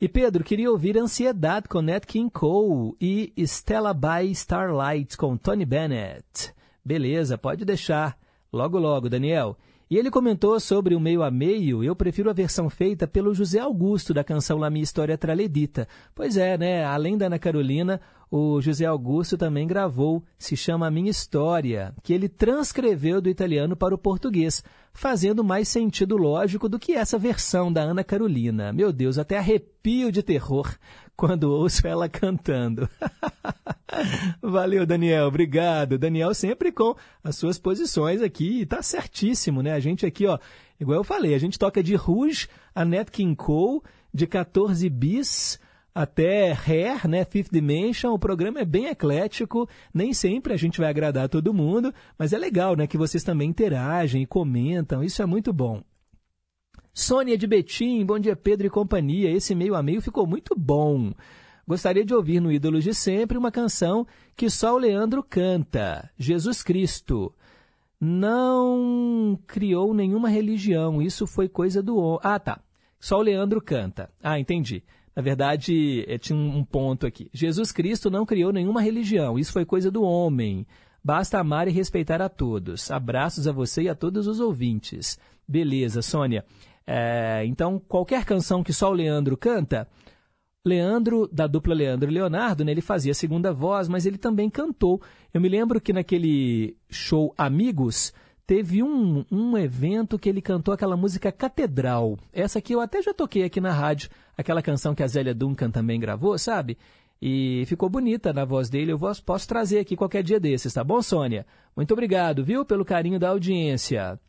[0.01, 5.65] E Pedro, queria ouvir Ansiedade com Nat King Cole e Stella by Starlight com Tony
[5.65, 6.57] Bennett.
[6.83, 8.17] Beleza, pode deixar.
[8.51, 9.57] Logo, logo, Daniel.
[9.91, 13.57] E ele comentou sobre o meio a meio, eu prefiro a versão feita pelo José
[13.57, 15.87] Augusto da canção La Minha História Traledita.
[16.13, 16.85] Pois é, né?
[16.85, 17.99] Além da Ana Carolina,
[18.29, 23.75] o José Augusto também gravou, se chama A Minha História, que ele transcreveu do italiano
[23.75, 24.63] para o português,
[24.93, 28.71] fazendo mais sentido lógico do que essa versão da Ana Carolina.
[28.71, 30.71] Meu Deus, até arrepio de terror
[31.17, 32.87] quando ouço ela cantando.
[34.41, 35.27] Valeu, Daniel.
[35.27, 35.97] Obrigado.
[35.97, 38.65] Daniel sempre com as suas posições aqui.
[38.65, 39.73] Tá certíssimo, né?
[39.73, 40.37] A gente aqui, ó,
[40.79, 43.81] igual eu falei, a gente toca de Rouge a Nat King Cole,
[44.13, 45.59] de 14 bis
[45.93, 50.89] até Hair, né, Fifth Dimension, o programa é bem eclético, nem sempre a gente vai
[50.89, 55.25] agradar todo mundo, mas é legal, né, que vocês também interagem e comentam, isso é
[55.25, 55.81] muito bom.
[56.93, 61.11] Sônia de Betim, bom dia Pedro e companhia, esse meio a meio ficou muito bom.
[61.69, 66.63] Gostaria de ouvir no Ídolos de Sempre uma canção que só o Leandro canta, Jesus
[66.63, 67.31] Cristo.
[68.01, 72.19] Não criou nenhuma religião, isso foi coisa do...
[72.23, 72.59] Ah, tá.
[72.99, 74.09] Só o Leandro canta.
[74.23, 74.81] Ah, entendi.
[75.15, 77.29] Na verdade, eh, tinha um ponto aqui.
[77.31, 80.65] Jesus Cristo não criou nenhuma religião, isso foi coisa do homem.
[81.03, 82.89] Basta amar e respeitar a todos.
[82.89, 85.19] Abraços a você e a todos os ouvintes.
[85.47, 86.43] Beleza, Sônia.
[86.87, 89.87] É, então, qualquer canção que só o Leandro canta,
[90.69, 94.49] Leandro, da dupla Leandro e Leonardo, né, ele fazia a segunda voz, mas ele também
[94.49, 95.01] cantou.
[95.33, 98.13] Eu me lembro que naquele show Amigos,
[98.49, 102.17] teve um, um evento que ele cantou aquela música Catedral.
[102.33, 105.69] Essa aqui eu até já toquei aqui na rádio, aquela canção que a Zélia Duncan
[105.69, 106.75] também gravou, sabe?
[107.21, 110.99] E ficou bonita na voz dele, eu posso trazer aqui qualquer dia desses, tá bom,
[110.99, 111.45] Sônia?
[111.75, 114.19] Muito obrigado, viu, pelo carinho da audiência.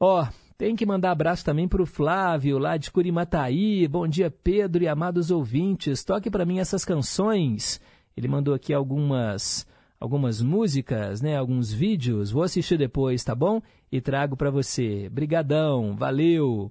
[0.00, 0.26] Ó,
[0.56, 3.88] tem que mandar abraço também para o Flávio, lá de Curimataí.
[3.88, 6.04] Bom dia, Pedro e amados ouvintes.
[6.04, 7.80] Toque para mim essas canções.
[8.16, 9.66] Ele mandou aqui algumas
[9.98, 12.30] algumas músicas, né, alguns vídeos.
[12.30, 13.60] Vou assistir depois, tá bom?
[13.90, 15.08] E trago para você.
[15.08, 16.70] Brigadão, valeu.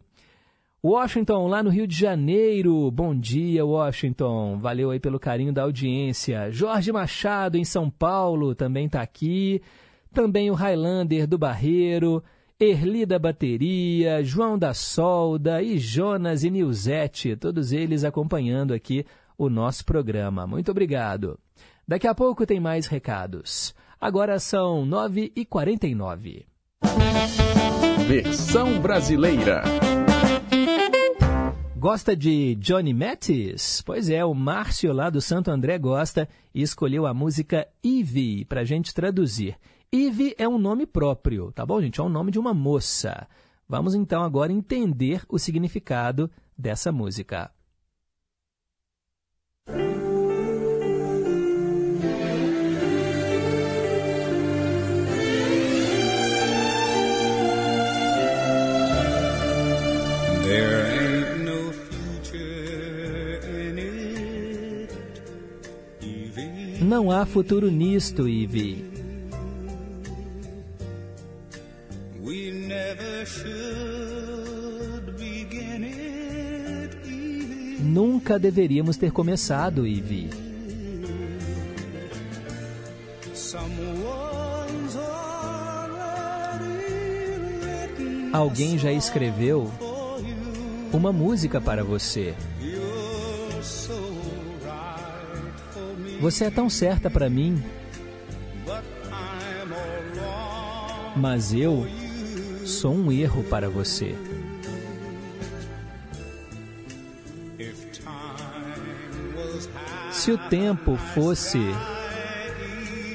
[0.86, 2.90] Washington, lá no Rio de Janeiro.
[2.92, 4.60] Bom dia, Washington.
[4.60, 6.52] Valeu aí pelo carinho da audiência.
[6.52, 9.62] Jorge Machado, em São Paulo, também está aqui.
[10.14, 12.24] Também o Highlander do Barreiro.
[12.60, 19.06] Erli da Bateria, João da Solda e Jonas e Nilzete, todos eles acompanhando aqui
[19.38, 20.46] o nosso programa.
[20.46, 21.40] Muito obrigado.
[21.88, 23.76] Daqui a pouco tem mais recados.
[24.00, 26.46] Agora são 9h49.
[28.08, 29.64] Versão brasileira.
[31.76, 33.82] Gosta de Johnny Mattis?
[33.86, 38.62] Pois é, o Márcio lá do Santo André gosta e escolheu a música Ivy para
[38.62, 39.58] a gente traduzir.
[39.96, 42.00] Eve é um nome próprio, tá bom, gente?
[42.00, 43.28] É o nome de uma moça.
[43.70, 47.52] Vamos então agora entender o significado dessa música.
[66.82, 68.93] Não há futuro nisto, Ivy.
[77.80, 80.30] Nunca deveríamos ter começado, Ivy.
[88.32, 89.72] Alguém já escreveu
[90.92, 92.34] uma música para você.
[96.20, 97.62] Você é tão certa para mim,
[101.16, 101.86] mas eu
[102.66, 104.16] sou um erro para você.
[110.12, 111.60] Se o tempo fosse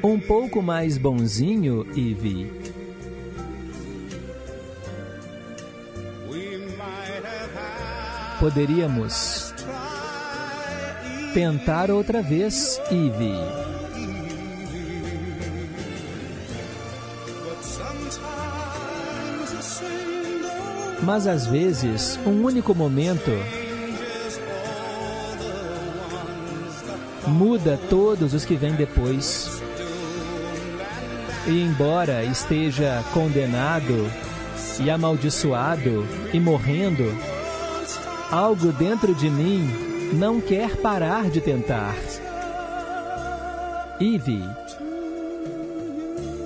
[0.03, 2.53] um pouco mais bonzinho, Ivy,
[8.39, 9.55] poderíamos
[11.35, 13.68] tentar outra vez, Ivy.
[21.09, 23.31] Mas às vezes, um único momento
[27.27, 29.63] muda todos os que vêm depois.
[31.47, 34.07] E embora esteja condenado
[34.85, 37.11] e amaldiçoado e morrendo,
[38.31, 39.67] algo dentro de mim
[40.13, 41.97] não quer parar de tentar.
[43.99, 44.45] Ivy,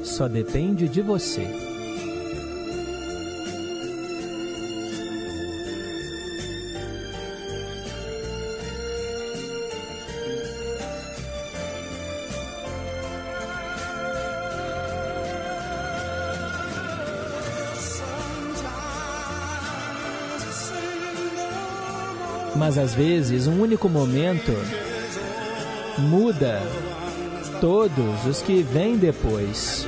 [0.05, 1.62] só depende de você.
[22.63, 24.53] Mas às vezes um único momento
[25.99, 26.63] muda
[27.61, 29.85] todos os que vêm depois.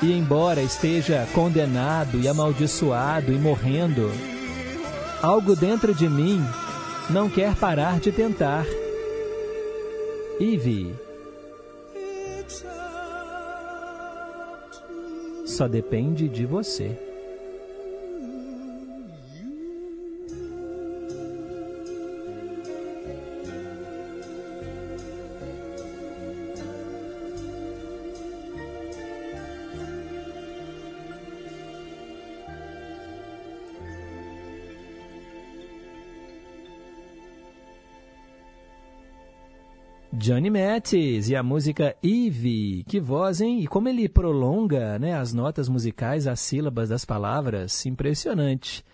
[0.00, 4.12] E embora esteja condenado e amaldiçoado e morrendo,
[5.20, 6.40] algo dentro de mim
[7.10, 8.64] não quer parar de tentar.
[10.38, 10.94] Ivy.
[15.44, 17.15] Só depende de você.
[40.26, 42.82] Johnny Mattis e a música Eve.
[42.88, 43.60] Que voz, hein?
[43.60, 47.86] E como ele prolonga né, as notas musicais, as sílabas das palavras.
[47.86, 48.84] Impressionante.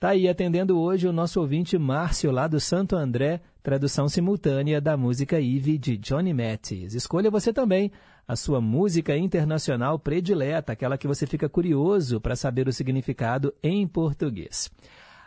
[0.00, 4.96] Tá aí atendendo hoje o nosso ouvinte Márcio, lá do Santo André, tradução simultânea da
[4.96, 6.92] música Eve de Johnny Mattis.
[6.92, 7.92] Escolha você também
[8.26, 13.86] a sua música internacional predileta, aquela que você fica curioso para saber o significado em
[13.86, 14.68] português.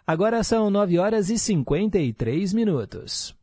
[0.06, 3.34] Agora são 9 horas e 53 minutos.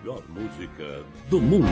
[0.00, 1.66] Melhor música do mundo.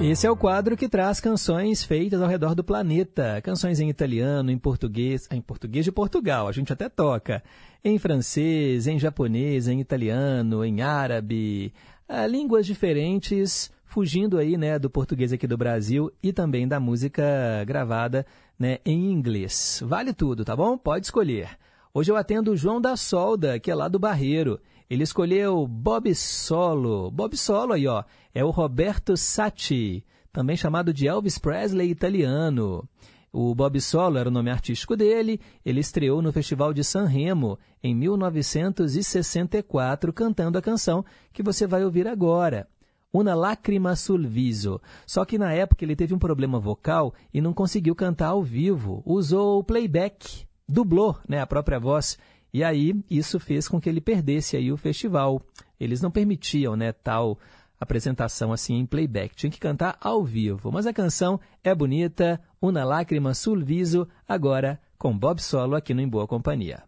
[0.00, 3.40] Esse é o quadro que traz canções feitas ao redor do planeta.
[3.42, 7.42] Canções em italiano, em português, em português de Portugal, a gente até toca.
[7.82, 11.72] Em francês, em japonês, em italiano, em árabe.
[12.08, 17.64] Ah, línguas diferentes, fugindo aí né, do português aqui do Brasil e também da música
[17.66, 18.26] gravada
[18.58, 19.82] né, em inglês.
[19.84, 20.76] Vale tudo, tá bom?
[20.76, 21.56] Pode escolher.
[21.96, 24.60] Hoje eu atendo o João da Solda, que é lá do Barreiro.
[24.90, 27.10] Ele escolheu Bob Solo.
[27.10, 32.86] Bob Solo aí, ó, é o Roberto Sacchi, também chamado de Elvis Presley italiano.
[33.32, 35.40] O Bob Solo era o nome artístico dele.
[35.64, 41.82] Ele estreou no Festival de San Remo em 1964, cantando a canção que você vai
[41.82, 42.68] ouvir agora.
[43.10, 44.82] Una Lacrima sul viso.
[45.06, 49.02] Só que na época ele teve um problema vocal e não conseguiu cantar ao vivo.
[49.06, 52.18] Usou o playback, dublou né, a própria voz.
[52.52, 55.42] E aí isso fez com que ele perdesse aí o festival.
[55.78, 57.38] Eles não permitiam né, tal
[57.78, 60.72] apresentação assim em playback, tinha que cantar ao vivo.
[60.72, 66.00] Mas a canção é bonita, Una Lágrima sul Viso, agora com Bob Solo aqui no
[66.00, 66.82] Em Boa Companhia.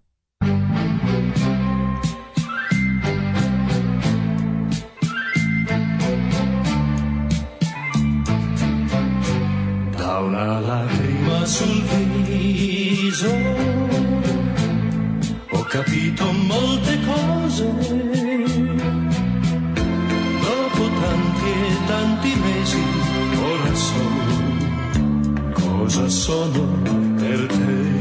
[10.20, 12.87] Una lacrima sul viso
[15.50, 17.64] ho capito molte cose
[20.42, 22.82] dopo tanti e tanti mesi
[23.40, 24.04] ora so
[25.54, 26.82] cosa sono
[27.16, 27.96] per te.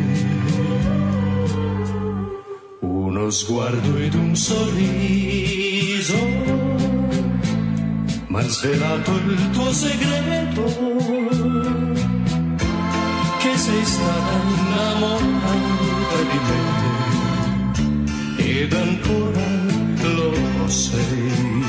[2.81, 6.17] Uno sguardo ed un sorriso
[8.27, 11.76] m'han svelato il tuo segreto
[13.57, 16.61] che sei stata innamorata di me
[18.37, 19.45] ed ancora
[20.01, 21.65] lo sei.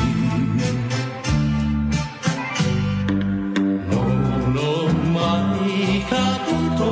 [3.88, 6.88] Non ho mai capito,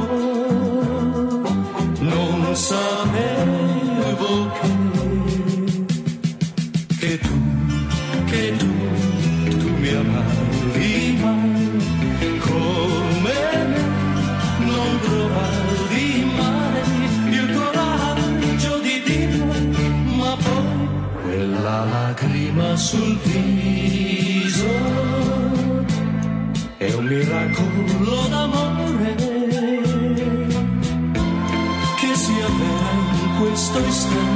[2.01, 2.96] non sapevo
[33.79, 34.36] in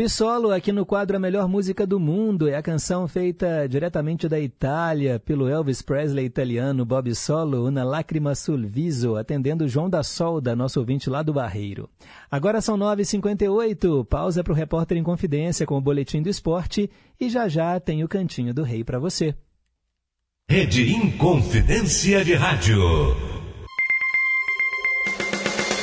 [0.00, 4.26] Bob Solo, aqui no quadro A Melhor Música do Mundo, é a canção feita diretamente
[4.30, 10.02] da Itália pelo Elvis Presley italiano Bob Solo, Una Lacrima sul Viso, atendendo João da
[10.02, 11.86] Solda, nosso ouvinte lá do Barreiro.
[12.30, 16.90] Agora são 9h58, pausa para o Repórter em Confidência com o Boletim do Esporte
[17.20, 19.34] e já já tem o Cantinho do Rei para você.
[20.48, 22.80] Rede Inconfidência de Rádio.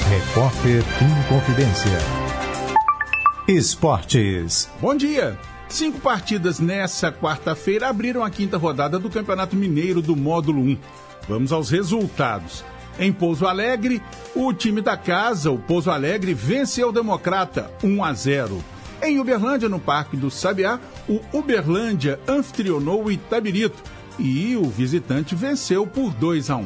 [0.10, 2.27] Repórter em Confidência.
[3.48, 4.70] Esportes.
[4.82, 5.40] Bom dia!
[5.70, 10.78] Cinco partidas nessa quarta-feira abriram a quinta rodada do Campeonato Mineiro do Módulo 1.
[11.30, 12.66] Vamos aos resultados.
[13.00, 14.02] Em Pouso Alegre,
[14.36, 18.62] o time da casa, o Pouso Alegre, venceu o Democrata 1 a 0.
[19.02, 20.78] Em Uberlândia, no Parque do Sabiá,
[21.08, 23.82] o Uberlândia anfitrionou o Itabirito
[24.20, 26.66] e o visitante venceu por 2 a 1.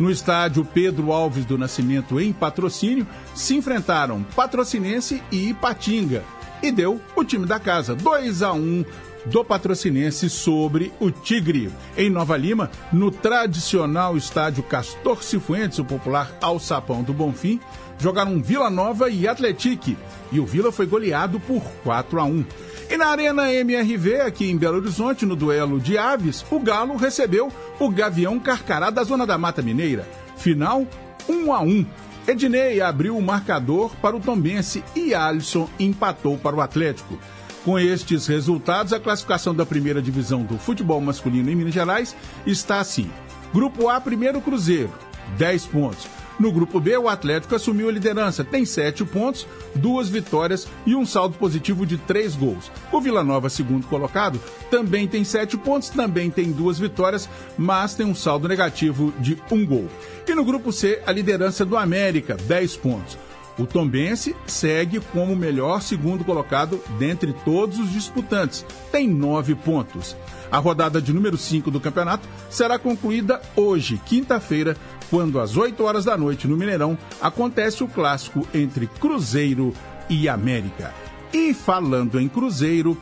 [0.00, 6.24] No estádio Pedro Alves do Nascimento, em patrocínio, se enfrentaram Patrocinense e Ipatinga.
[6.62, 8.82] E deu o time da casa 2 a 1
[9.26, 11.70] do Patrocinense sobre o Tigre.
[11.98, 17.60] Em Nova Lima, no tradicional estádio Castor Cifuentes, o popular Alçapão do Bonfim,
[17.98, 19.98] jogaram Vila Nova e Atletique.
[20.32, 22.44] E o Vila foi goleado por 4 a 1.
[22.90, 27.48] E na Arena MRV, aqui em Belo Horizonte, no duelo de aves, o Galo recebeu
[27.78, 30.08] o Gavião Carcará da Zona da Mata Mineira.
[30.36, 30.84] Final
[31.28, 31.86] 1 a 1.
[32.26, 37.16] Ednei abriu o marcador para o Tombense e Alisson empatou para o Atlético.
[37.64, 42.80] Com estes resultados, a classificação da primeira divisão do futebol masculino em Minas Gerais está
[42.80, 43.08] assim:
[43.54, 44.92] Grupo A, primeiro Cruzeiro,
[45.38, 46.08] 10 pontos.
[46.40, 51.04] No grupo B, o Atlético assumiu a liderança, tem 7 pontos, duas vitórias e um
[51.04, 52.72] saldo positivo de 3 gols.
[52.90, 57.28] O Vila Nova, segundo colocado, também tem 7 pontos, também tem duas vitórias,
[57.58, 59.86] mas tem um saldo negativo de um gol.
[60.26, 63.18] E no grupo C, a liderança do América, 10 pontos.
[63.58, 70.16] O Tombense segue como o melhor segundo colocado dentre todos os disputantes, tem nove pontos.
[70.50, 74.76] A rodada de número 5 do campeonato será concluída hoje, quinta-feira,
[75.08, 79.72] quando às 8 horas da noite no Mineirão acontece o clássico entre Cruzeiro
[80.08, 80.92] e América.
[81.32, 82.98] E falando em Cruzeiro,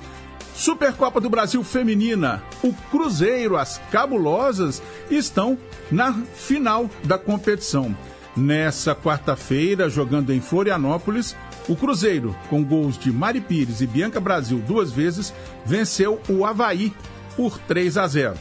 [0.54, 2.42] Supercopa do Brasil Feminina.
[2.62, 5.56] O Cruzeiro, as cabulosas, estão
[5.90, 7.96] na final da competição.
[8.36, 11.34] Nessa quarta-feira, jogando em Florianópolis,
[11.68, 15.32] o Cruzeiro, com gols de Mari Pires e Bianca Brasil duas vezes,
[15.64, 16.92] venceu o Havaí
[17.38, 18.34] por 3 a 0.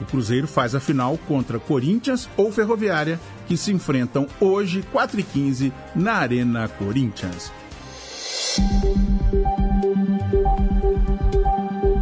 [0.00, 5.22] O Cruzeiro faz a final contra Corinthians ou Ferroviária, que se enfrentam hoje, 4 e
[5.22, 7.52] 15 na Arena Corinthians.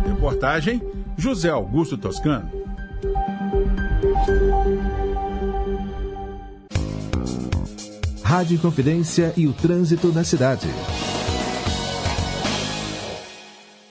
[0.07, 0.81] Reportagem
[1.19, 2.49] José Augusto Toscano.
[8.23, 10.69] Rádio Confidência e o trânsito na cidade.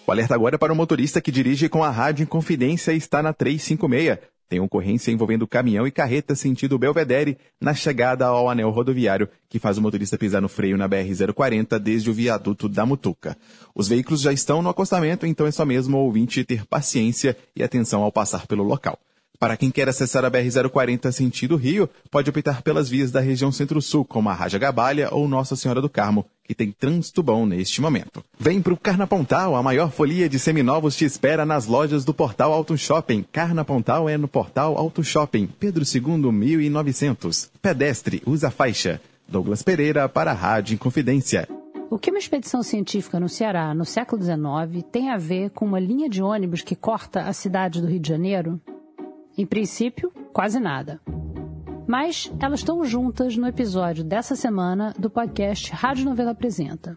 [0.10, 3.22] O alerta agora é para o motorista que dirige com a Rádio Confidência e está
[3.22, 4.18] na 356.
[4.50, 9.78] Tem ocorrência envolvendo caminhão e carreta sentido Belvedere na chegada ao anel rodoviário, que faz
[9.78, 13.38] o motorista pisar no freio na BR-040 desde o viaduto da Mutuca.
[13.76, 17.62] Os veículos já estão no acostamento, então é só mesmo o ouvinte ter paciência e
[17.62, 18.98] atenção ao passar pelo local.
[19.38, 24.04] Para quem quer acessar a BR-040 sentido Rio, pode optar pelas vias da região Centro-Sul,
[24.06, 28.24] como a Raja Gabalha ou Nossa Senhora do Carmo, que tem trânsito bom neste momento.
[28.40, 32.76] Vem pro Carnapontal, a maior folia de seminovos te espera nas lojas do Portal Auto
[32.76, 33.24] Shopping.
[33.32, 37.52] Carnapontal é no Portal Auto Shopping, Pedro II 1900.
[37.62, 39.00] Pedestre, usa faixa.
[39.28, 41.48] Douglas Pereira para a Rádio Inconfidência.
[41.88, 45.80] O que uma expedição científica no Ceará no século XIX tem a ver com uma
[45.80, 48.60] linha de ônibus que corta a cidade do Rio de Janeiro?
[49.38, 51.00] Em princípio, quase nada.
[51.90, 56.96] Mas elas estão juntas no episódio dessa semana do podcast Rádio Novela Apresenta.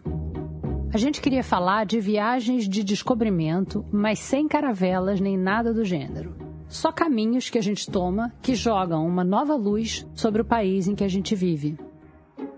[0.93, 6.37] A gente queria falar de viagens de descobrimento, mas sem caravelas nem nada do gênero.
[6.69, 10.95] Só caminhos que a gente toma que jogam uma nova luz sobre o país em
[10.95, 11.79] que a gente vive.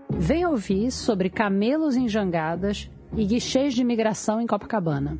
[0.09, 5.17] Vem ouvir sobre camelos em jangadas e guichês de imigração em Copacabana.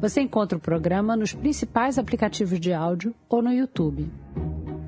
[0.00, 4.10] Você encontra o programa nos principais aplicativos de áudio ou no YouTube.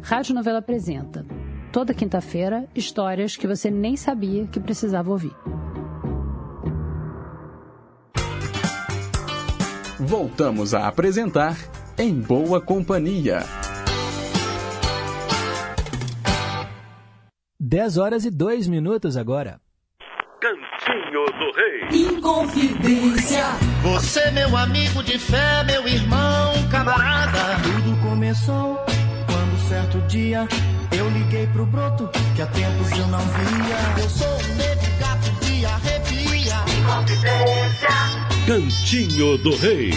[0.02, 1.24] Rádio Novela apresenta.
[1.74, 5.32] Toda quinta-feira, histórias que você nem sabia que precisava ouvir.
[9.98, 11.56] Voltamos a apresentar
[11.98, 13.40] Em Boa Companhia.
[17.58, 19.60] 10 horas e 2 minutos agora.
[20.40, 22.06] Cantinho do Rei.
[22.06, 23.46] Inconfidência.
[23.82, 27.60] Você, meu amigo de fé, meu irmão, camarada.
[27.64, 28.76] Tudo começou
[29.26, 30.46] quando certo dia
[30.96, 34.02] eu liguei pro broto que há tempos eu não via.
[34.02, 36.54] Eu sou um negro gato de arrepia.
[36.78, 37.88] Inconfidência.
[38.46, 39.90] Cantinho do Rei.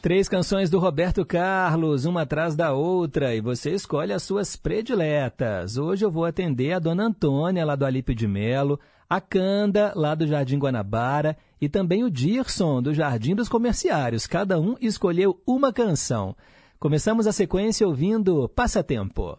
[0.00, 5.76] Três canções do Roberto Carlos, uma atrás da outra, e você escolhe as suas prediletas.
[5.76, 10.16] Hoje eu vou atender a Dona Antônia, lá do Alípio de Melo, a Canda, lá
[10.16, 14.26] do Jardim Guanabara, e também o Dirson, do Jardim dos Comerciários.
[14.26, 16.34] Cada um escolheu uma canção.
[16.82, 19.38] Começamos a sequência ouvindo Passatempo.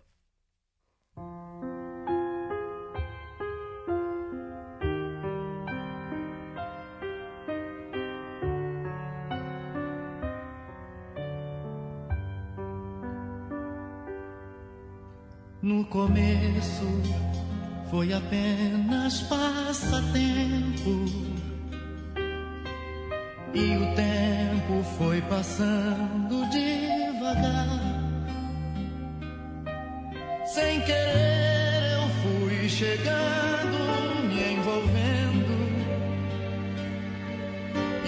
[15.61, 16.87] No começo
[17.91, 21.32] foi apenas passatempo
[23.55, 27.69] e o tempo foi passando devagar.
[30.47, 35.53] Sem querer eu fui chegando, me envolvendo.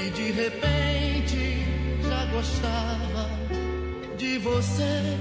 [0.03, 1.67] E de repente
[2.07, 3.29] já gostava
[4.17, 5.17] de você.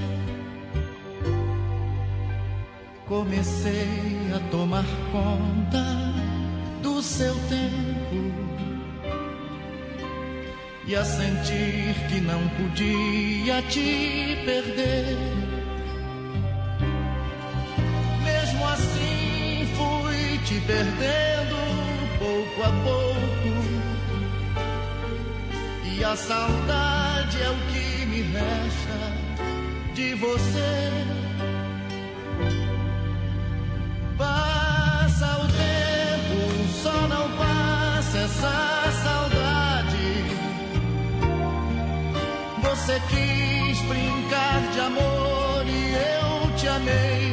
[3.06, 5.84] Comecei a tomar conta
[6.82, 7.93] do seu tempo
[10.86, 15.16] e a sentir que não podia te perder.
[18.22, 21.56] Mesmo assim, fui te perdendo
[22.18, 23.64] pouco a pouco,
[25.84, 29.12] e a saudade é o que me resta
[29.94, 30.90] de você.
[34.18, 38.83] Passa o tempo, só não passa essa
[42.84, 47.32] Você quis brincar de amor e eu te amei.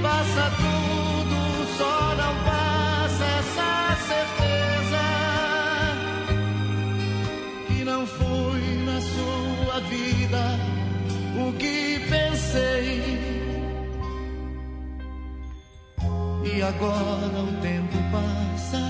[0.00, 5.04] Passa tudo, só não passa essa certeza
[7.66, 10.58] que não fui na sua vida
[11.46, 13.18] o que pensei.
[16.42, 18.80] E agora o tempo passa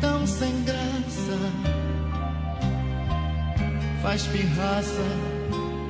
[0.00, 1.87] tão sem graça.
[4.02, 5.04] Faz pirraça,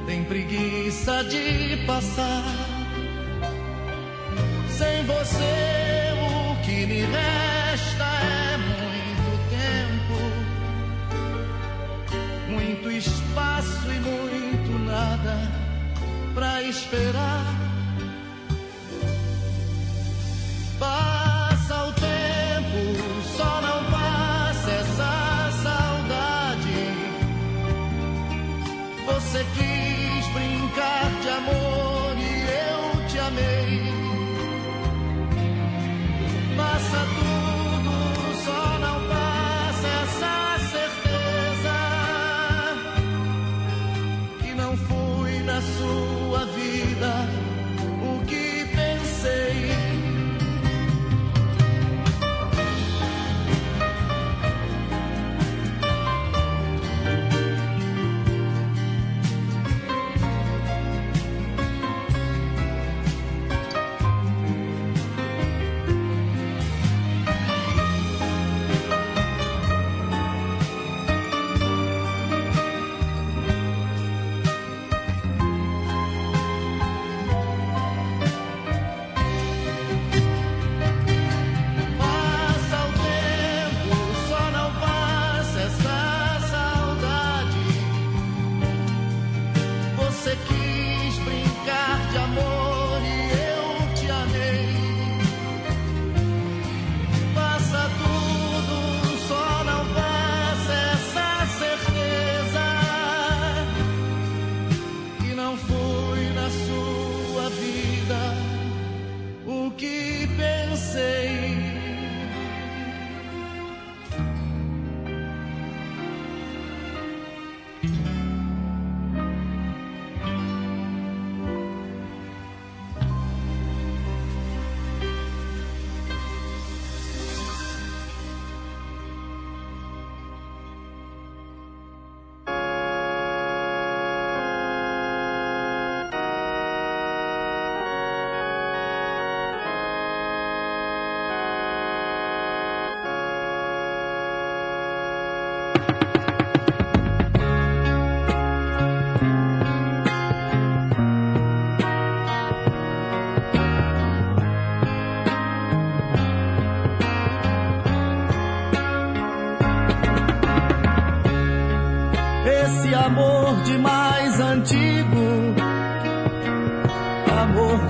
[0.07, 2.43] tem preguiça de passar.
[4.71, 10.19] Sem você, o que me resta é muito tempo,
[12.49, 15.37] muito espaço e muito nada
[16.35, 17.68] pra esperar.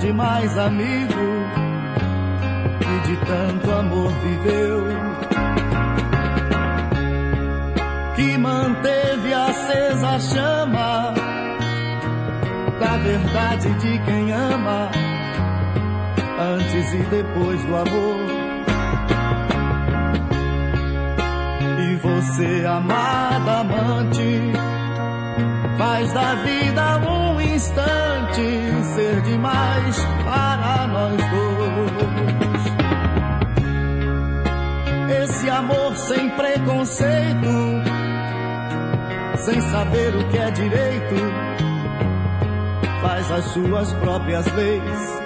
[0.09, 1.13] Amor demais amigo,
[2.79, 4.87] que de tanto amor viveu,
[8.15, 11.13] que manteve acesa a chama
[12.79, 14.89] da verdade de quem ama,
[16.39, 18.19] antes e depois do amor.
[21.81, 24.53] E você, amada amante,
[25.79, 29.78] Faz da vida um instante ser demais
[36.07, 37.83] sem preconceito,
[39.37, 41.15] sem saber o que é direito,
[43.01, 45.19] faz as suas próprias leis.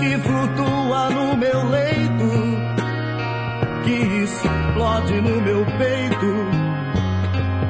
[0.00, 2.30] Que flutua no meu leito,
[3.84, 6.64] que explode no meu peito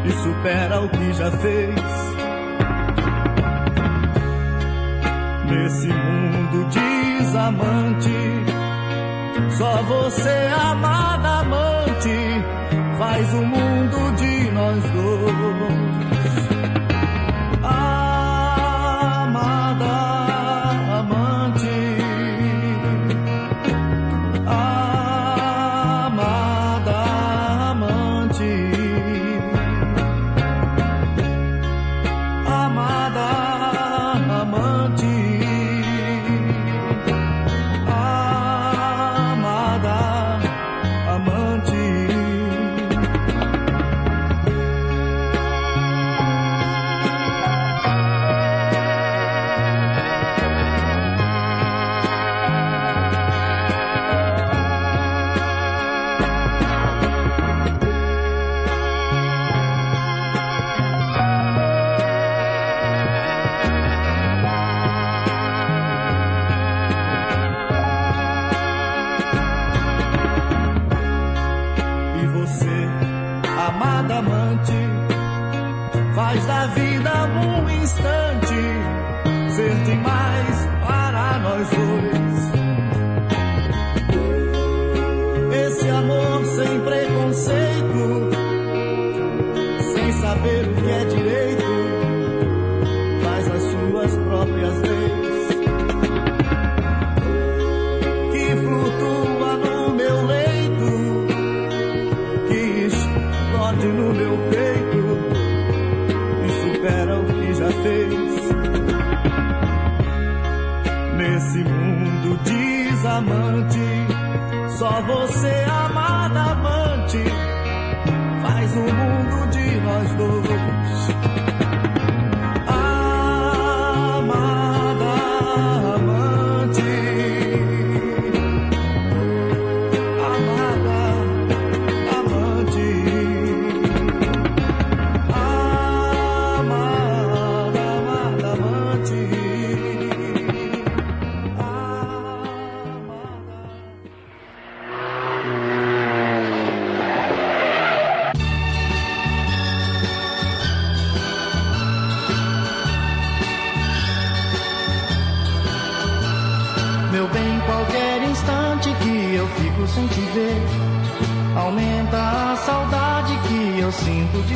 [0.05, 1.75] e supera o que já fez.
[5.47, 8.64] Nesse mundo desamante,
[9.57, 12.45] só você, amada amante,
[12.99, 13.64] faz o mundo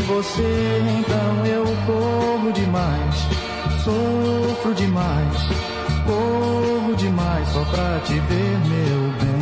[0.09, 0.83] você.
[1.01, 3.15] Então eu corro demais,
[3.85, 5.37] sofro demais,
[6.07, 9.39] corro demais só pra te ver, meu bem.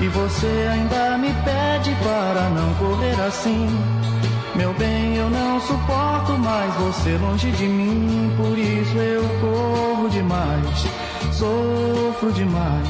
[0.00, 3.68] E você ainda me pede para não correr assim.
[4.54, 8.32] Meu bem, eu não suporto mais você longe de mim.
[8.38, 10.86] Por isso eu corro demais,
[11.36, 12.88] sofro demais,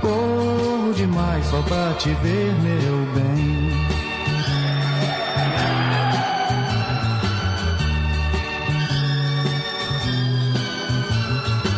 [0.00, 3.70] corro demais só pra te ver, meu bem.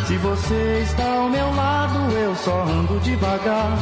[0.06, 3.78] Se você está ao meu lado, eu só ando devagar.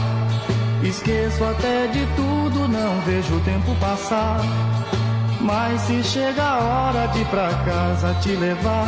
[0.83, 4.41] Esqueço até de tudo, não vejo o tempo passar.
[5.41, 8.87] Mas se chega a hora de pra casa te levar,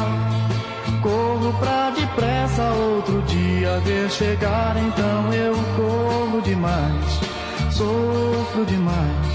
[1.03, 4.77] corro pra depressa outro dia ver chegar.
[4.77, 7.21] Então eu corro demais,
[7.71, 9.27] sofro demais,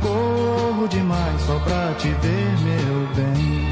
[0.00, 3.64] corro demais só pra te ver, meu bem.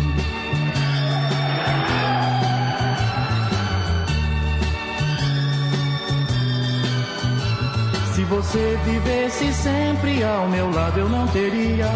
[8.14, 11.90] Se você vivesse sempre ao meu lado, eu não teria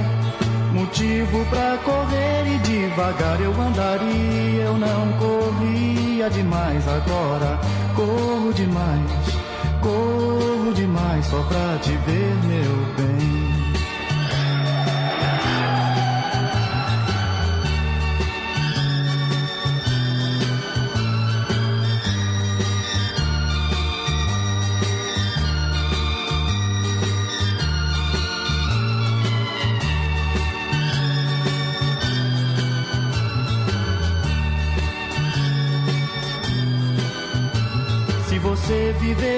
[0.77, 4.65] motivo pra correr e devagar eu andaria.
[4.65, 7.59] Eu não corria demais agora,
[7.95, 9.11] corro demais,
[9.81, 13.56] corro demais só pra te ver, meu bem.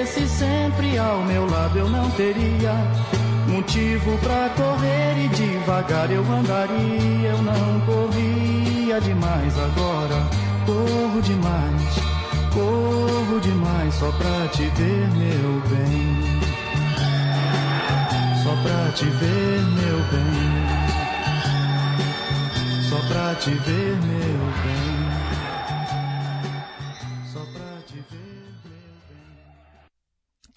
[0.09, 2.73] Vivesse sempre ao meu lado eu não teria
[3.47, 7.29] motivo pra correr e devagar eu andaria.
[7.29, 10.27] Eu não corria demais agora,
[10.65, 11.95] corro demais,
[12.53, 16.39] corro demais só pra te ver, meu bem.
[18.43, 20.59] Só pra te ver, meu bem.
[22.89, 24.88] Só pra te ver, meu bem.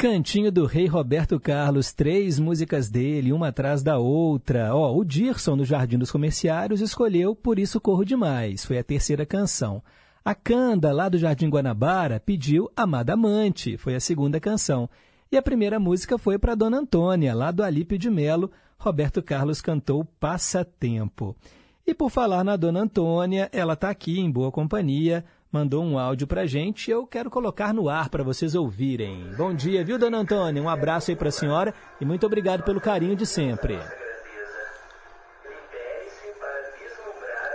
[0.03, 4.75] Cantinho do Rei Roberto Carlos, três músicas dele, uma atrás da outra.
[4.75, 9.25] Ó, o Dirson, no Jardim dos Comerciários, escolheu Por Isso Corro Demais, foi a terceira
[9.25, 9.81] canção.
[10.25, 14.91] A Canda, lá do Jardim Guanabara, pediu Amada Amante, foi a segunda canção.
[15.31, 19.61] E a primeira música foi para Dona Antônia, lá do Alípio de Melo, Roberto Carlos
[19.61, 21.37] cantou Passatempo.
[21.87, 26.27] E por falar na Dona Antônia, ela está aqui em boa companhia, mandou um áudio
[26.27, 29.31] para gente e eu quero colocar no ar para vocês ouvirem.
[29.37, 30.63] Bom dia, viu, Dona Antônia?
[30.63, 33.75] Um abraço aí para a senhora e muito obrigado pelo carinho de sempre.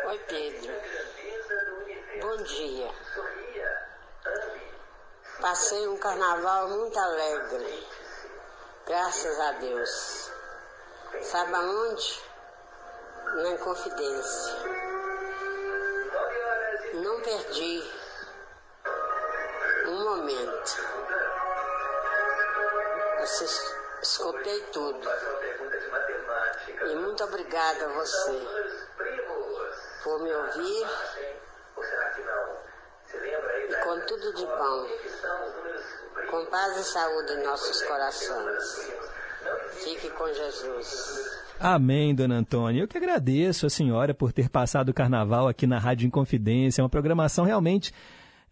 [0.06, 0.74] Oi, Pedro.
[2.22, 2.92] Bom dia.
[5.42, 7.84] Passei um carnaval muito alegre.
[8.86, 10.32] Graças a Deus.
[11.22, 12.22] Sabe aonde?
[13.36, 14.87] Na Inconfidência.
[16.98, 17.84] Não perdi
[19.86, 20.78] um momento.
[24.02, 25.08] Escutei tudo.
[26.90, 28.48] E muito obrigada a você
[30.04, 30.88] por me ouvir
[33.70, 34.88] e com tudo de bom.
[36.32, 38.92] Com paz e saúde em nossos corações.
[39.84, 41.47] Fique com Jesus.
[41.60, 42.82] Amém, dona Antônia.
[42.82, 46.82] Eu que agradeço a senhora por ter passado o carnaval aqui na Rádio Inconfidência.
[46.82, 47.92] É uma programação realmente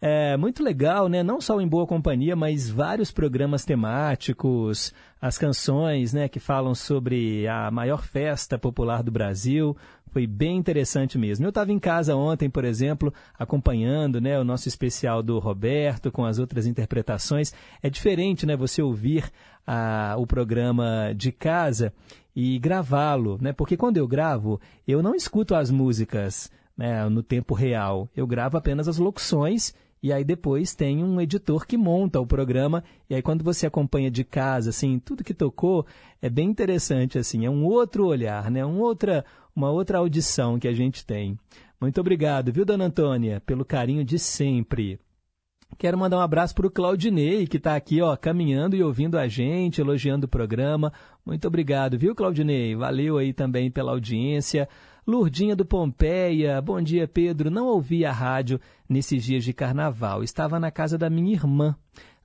[0.00, 1.22] é, muito legal, né?
[1.22, 4.92] Não só em Boa Companhia, mas vários programas temáticos,
[5.22, 9.76] as canções né, que falam sobre a maior festa popular do Brasil.
[10.10, 11.46] Foi bem interessante mesmo.
[11.46, 16.24] Eu estava em casa ontem, por exemplo, acompanhando né, o nosso especial do Roberto com
[16.24, 17.54] as outras interpretações.
[17.80, 19.30] É diferente né, você ouvir
[19.64, 21.92] ah, o programa de casa
[22.36, 23.54] e gravá-lo, né?
[23.54, 28.10] Porque quando eu gravo, eu não escuto as músicas né, no tempo real.
[28.14, 32.84] Eu gravo apenas as locuções e aí depois tem um editor que monta o programa
[33.08, 35.86] e aí quando você acompanha de casa, assim, tudo que tocou
[36.20, 38.64] é bem interessante, assim, é um outro olhar, né?
[38.66, 41.38] Um outra, uma outra audição que a gente tem.
[41.80, 45.00] Muito obrigado, viu, dona Antônia, pelo carinho de sempre.
[45.78, 49.28] Quero mandar um abraço para o Claudinei, que está aqui ó, caminhando e ouvindo a
[49.28, 50.92] gente, elogiando o programa.
[51.24, 52.74] Muito obrigado, viu, Claudinei?
[52.74, 54.68] Valeu aí também pela audiência.
[55.06, 57.50] Lurdinha do Pompeia, bom dia, Pedro.
[57.50, 60.22] Não ouvi a rádio nesses dias de carnaval.
[60.22, 61.76] Estava na casa da minha irmã.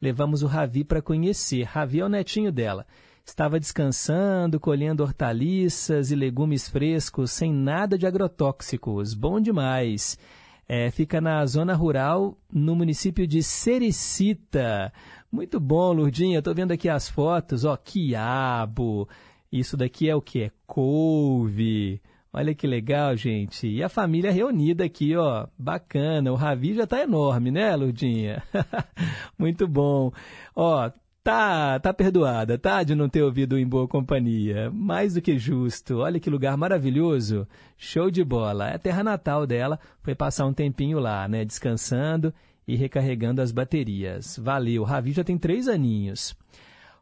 [0.01, 1.63] Levamos o Ravi para conhecer.
[1.63, 2.87] Ravi é o netinho dela.
[3.23, 9.13] Estava descansando, colhendo hortaliças e legumes frescos, sem nada de agrotóxicos.
[9.13, 10.17] Bom demais.
[10.73, 14.93] É, fica na zona rural, no município de Sericita.
[15.29, 16.39] Muito bom, Lurdinha.
[16.39, 17.65] Estou vendo aqui as fotos.
[17.65, 19.05] Ó, quiabo.
[19.51, 20.43] Isso daqui é o que?
[20.43, 22.01] É couve.
[22.31, 23.67] Olha que legal, gente.
[23.67, 25.45] E a família reunida aqui, ó.
[25.59, 26.31] Bacana.
[26.31, 28.41] O Ravi já tá enorme, né, Lurdinha?
[29.37, 30.13] Muito bom.
[30.55, 30.89] Ó,
[31.23, 32.83] tá, tá perdoada, tá?
[32.83, 34.71] De não ter ouvido em boa companhia.
[34.71, 35.97] Mais do que justo.
[35.97, 37.47] Olha que lugar maravilhoso.
[37.77, 38.69] Show de bola.
[38.69, 39.79] É a terra natal dela.
[40.01, 41.45] Foi passar um tempinho lá, né?
[41.45, 42.33] Descansando
[42.67, 44.37] e recarregando as baterias.
[44.41, 44.83] Valeu.
[44.83, 46.35] Ravi já tem três aninhos.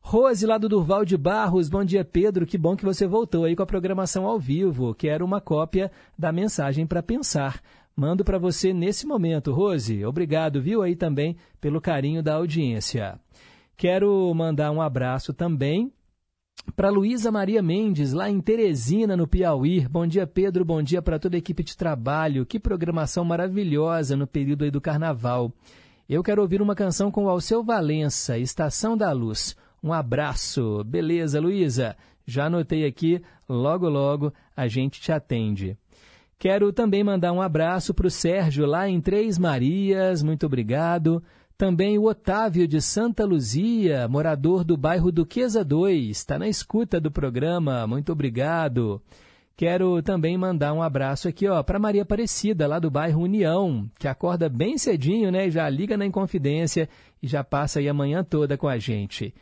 [0.02, 3.56] Rose, lá do Durval de Barros, bom dia Pedro, que bom que você voltou aí
[3.56, 4.96] com a programação ao vivo.
[4.96, 7.62] Quero uma cópia da mensagem para pensar.
[7.96, 10.06] Mando para você nesse momento, Rose.
[10.06, 13.20] Obrigado, viu aí também pelo carinho da audiência.
[13.80, 15.89] Quero mandar um abraço também
[16.76, 19.88] para Luísa Maria Mendes, lá em Teresina, no Piauí.
[19.88, 20.65] Bom dia, Pedro.
[20.65, 22.45] Bom dia para toda a equipe de trabalho.
[22.45, 25.49] Que programação maravilhosa no período aí do carnaval.
[26.10, 29.56] Eu quero ouvir uma canção com o Alceu Valença, Estação da Luz.
[29.81, 30.84] Um abraço.
[30.84, 31.95] Beleza, Luísa?
[32.26, 35.77] Já anotei aqui, logo logo a gente te atende.
[36.38, 41.23] Quero também mandar um abraço para o Sérgio lá em Três Marias, muito obrigado.
[41.60, 47.11] Também o Otávio de Santa Luzia, morador do bairro Duquesa 2, está na escuta do
[47.11, 49.02] programa, muito obrigado.
[49.57, 54.07] Quero também mandar um abraço aqui ó para Maria Aparecida, lá do bairro União, que
[54.07, 55.52] acorda bem cedinho, né?
[55.52, 56.88] Já liga na Inconfidência
[57.22, 59.34] e já passa aí a manhã toda com a gente.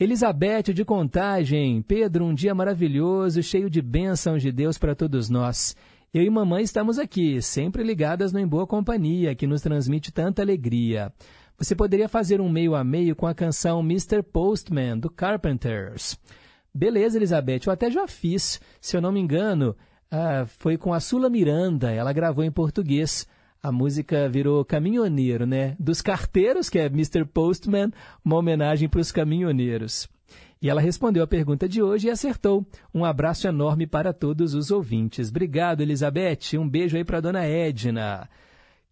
[0.00, 5.76] Elizabeth de Contagem, Pedro, um dia maravilhoso, cheio de bênçãos de Deus para todos nós.
[6.14, 10.40] Eu e mamãe estamos aqui, sempre ligadas no Em Boa Companhia, que nos transmite tanta
[10.40, 11.12] alegria.
[11.58, 14.22] Você poderia fazer um meio a meio com a canção Mr.
[14.22, 16.18] Postman, do Carpenters.
[16.72, 18.60] Beleza, Elizabeth, eu até já fiz.
[18.80, 19.74] Se eu não me engano,
[20.10, 23.26] ah, foi com a Sula Miranda, ela gravou em português.
[23.62, 25.74] A música virou Caminhoneiro, né?
[25.80, 27.24] Dos carteiros, que é Mr.
[27.24, 27.90] Postman,
[28.22, 30.08] uma homenagem para os caminhoneiros.
[30.60, 32.66] E ela respondeu a pergunta de hoje e acertou.
[32.94, 35.30] Um abraço enorme para todos os ouvintes.
[35.30, 36.58] Obrigado, Elizabeth.
[36.58, 38.28] Um beijo aí para dona Edna.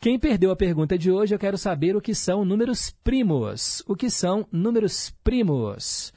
[0.05, 3.83] Quem perdeu a pergunta de hoje, eu quero saber o que são números primos.
[3.89, 6.13] O que são números primos?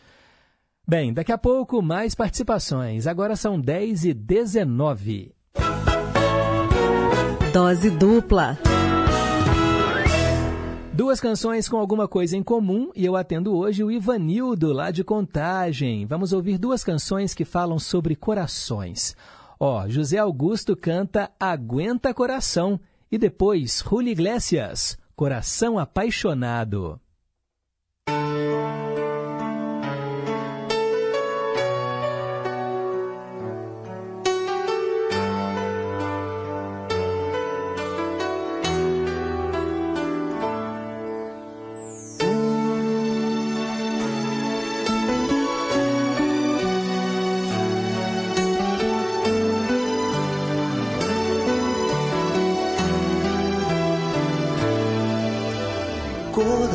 [0.86, 3.08] Bem, daqui a pouco mais participações.
[3.08, 5.34] Agora são 10 e 19.
[7.54, 8.58] Dose dupla.
[10.92, 15.02] Duas canções com alguma coisa em comum e eu atendo hoje o Ivanildo, lá de
[15.02, 16.06] Contagem.
[16.06, 19.16] Vamos ouvir duas canções que falam sobre corações.
[19.58, 22.78] Ó, José Augusto canta Aguenta Coração
[23.12, 27.00] e depois Julio Iglesias, Coração Apaixonado.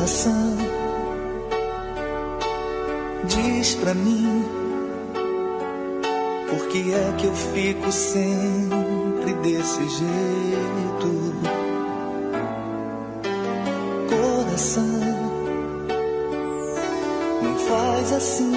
[0.03, 0.57] Coração,
[3.23, 4.43] diz pra mim,
[6.49, 11.33] por que é que eu fico sempre desse jeito?
[14.09, 14.99] Coração,
[17.41, 18.51] não faz assim.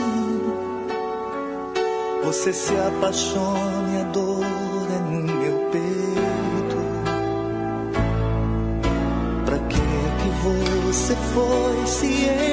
[2.24, 3.75] Você se apaixone,
[11.86, 12.45] foi se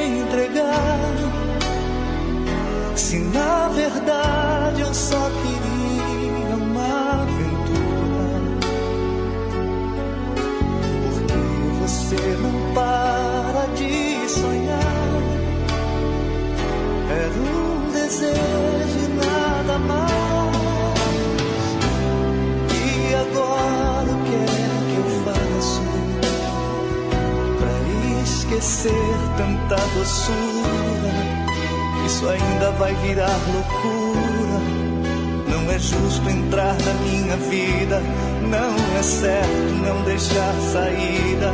[35.94, 38.02] justo entrar na minha vida.
[38.49, 41.52] Não é certo não deixar saída.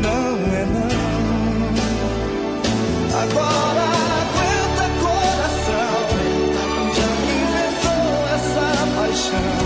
[0.00, 1.22] Não é não.
[3.22, 3.84] Agora
[4.22, 6.02] aguenta coração.
[6.96, 8.66] Já inventou essa
[8.96, 9.60] paixão.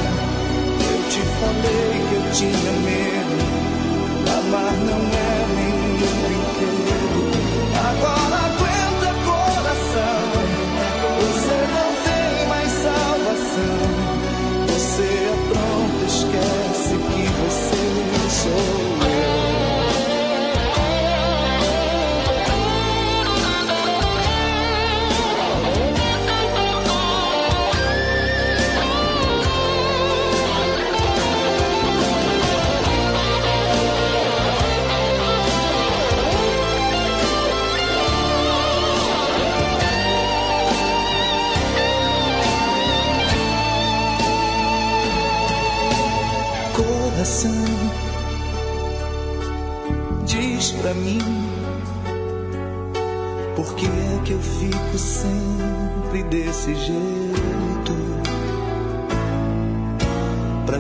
[0.90, 3.36] Eu te falei que eu tinha medo.
[4.38, 5.45] Amar não é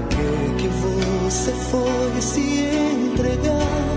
[0.00, 3.96] pra que você foi se entregar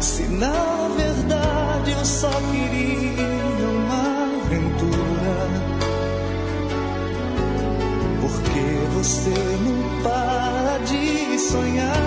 [0.00, 5.48] se na verdade eu só queria uma aventura
[8.20, 8.60] porque
[8.94, 9.30] você
[9.64, 12.05] não para de sonhar.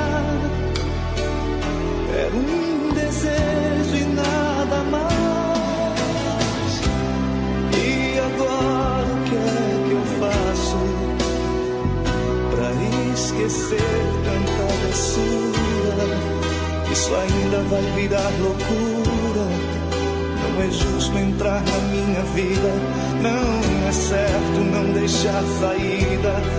[25.19, 26.58] Não deixar saída.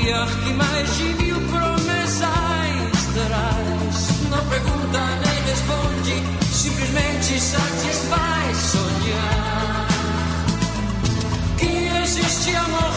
[0.00, 2.28] que mais de mil promessas
[3.14, 4.30] terás.
[4.30, 6.22] Não pergunta nem responde,
[6.52, 9.88] simplesmente satisfaz sonhar.
[11.58, 12.92] Que existe amor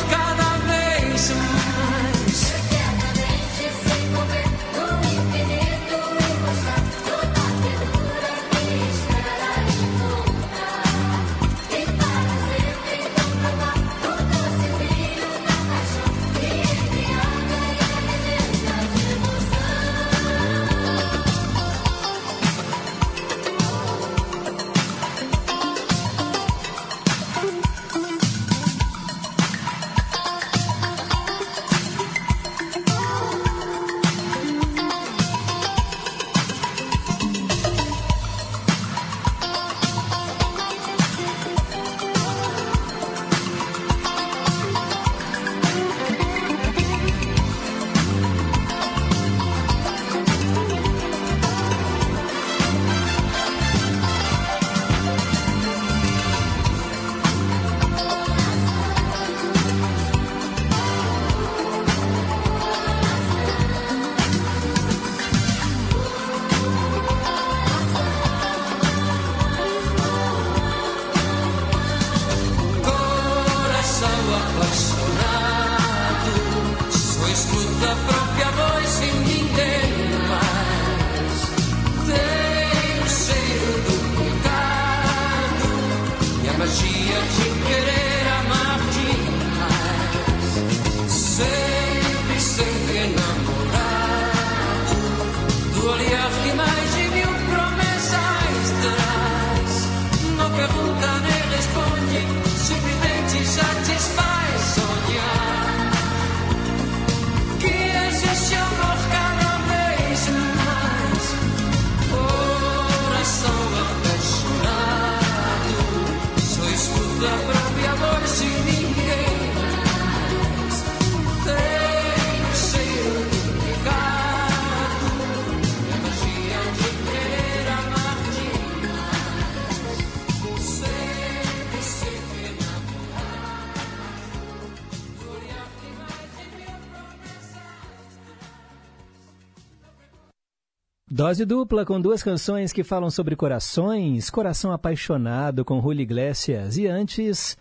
[141.31, 146.87] Dose dupla com duas canções que falam sobre corações, Coração Apaixonado com Rui Iglesias e
[146.87, 147.57] antes,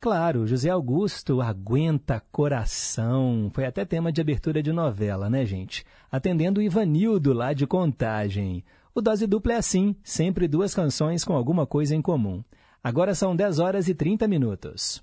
[0.00, 3.48] claro, José Augusto Aguenta Coração.
[3.54, 5.84] Foi até tema de abertura de novela, né, gente?
[6.10, 8.64] Atendendo o Ivanildo lá de Contagem.
[8.92, 12.42] O Dose Dupla é assim, sempre duas canções com alguma coisa em comum.
[12.82, 15.00] Agora são 10 horas e 30 minutos.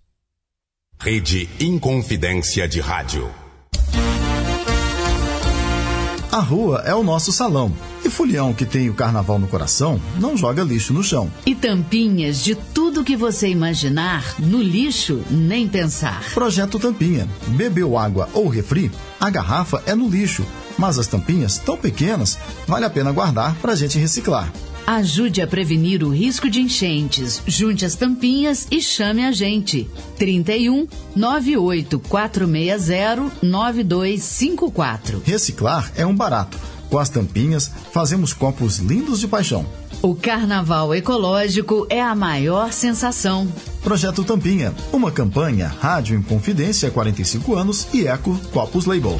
[1.00, 3.34] Rede Inconfidência de Rádio.
[6.32, 7.74] A rua é o nosso salão.
[8.06, 11.32] E Fulião, que tem o carnaval no coração, não joga lixo no chão.
[11.44, 16.24] E tampinhas de tudo que você imaginar, no lixo, nem pensar.
[16.36, 17.28] Projeto Tampinha.
[17.48, 18.92] Bebeu água ou refri?
[19.20, 20.46] A garrafa é no lixo.
[20.78, 22.38] Mas as tampinhas, tão pequenas,
[22.68, 24.54] vale a pena guardar para a gente reciclar.
[24.90, 27.44] Ajude a prevenir o risco de enchentes.
[27.46, 29.88] Junte as tampinhas e chame a gente.
[30.18, 35.22] 31 98 460 9254.
[35.24, 36.58] Reciclar é um barato.
[36.90, 39.64] Com as tampinhas, fazemos copos lindos de paixão.
[40.02, 43.48] O carnaval ecológico é a maior sensação.
[43.84, 49.20] Projeto Tampinha, uma campanha Rádio em Confidência há 45 anos e Eco Copos Label.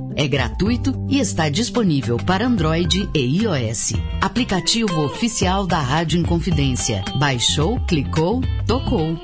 [0.15, 3.93] é gratuito e está disponível para Android e iOS.
[4.21, 7.03] Aplicativo oficial da Rádio Inconfidência.
[7.17, 9.17] Baixou, clicou, tocou.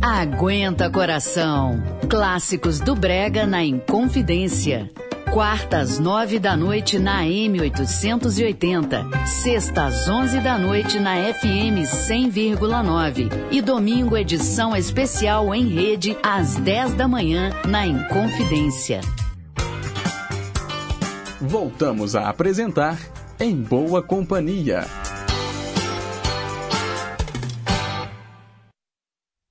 [0.00, 1.82] Aguenta coração.
[2.08, 4.90] Clássicos do Brega na Inconfidência.
[5.32, 9.26] Quarta às nove da noite na M880.
[9.26, 13.30] Sexta às onze da noite na FM 100,9.
[13.50, 19.00] E domingo edição especial em rede às dez da manhã na Inconfidência.
[21.40, 22.98] Voltamos a apresentar
[23.38, 24.86] Em Boa Companhia.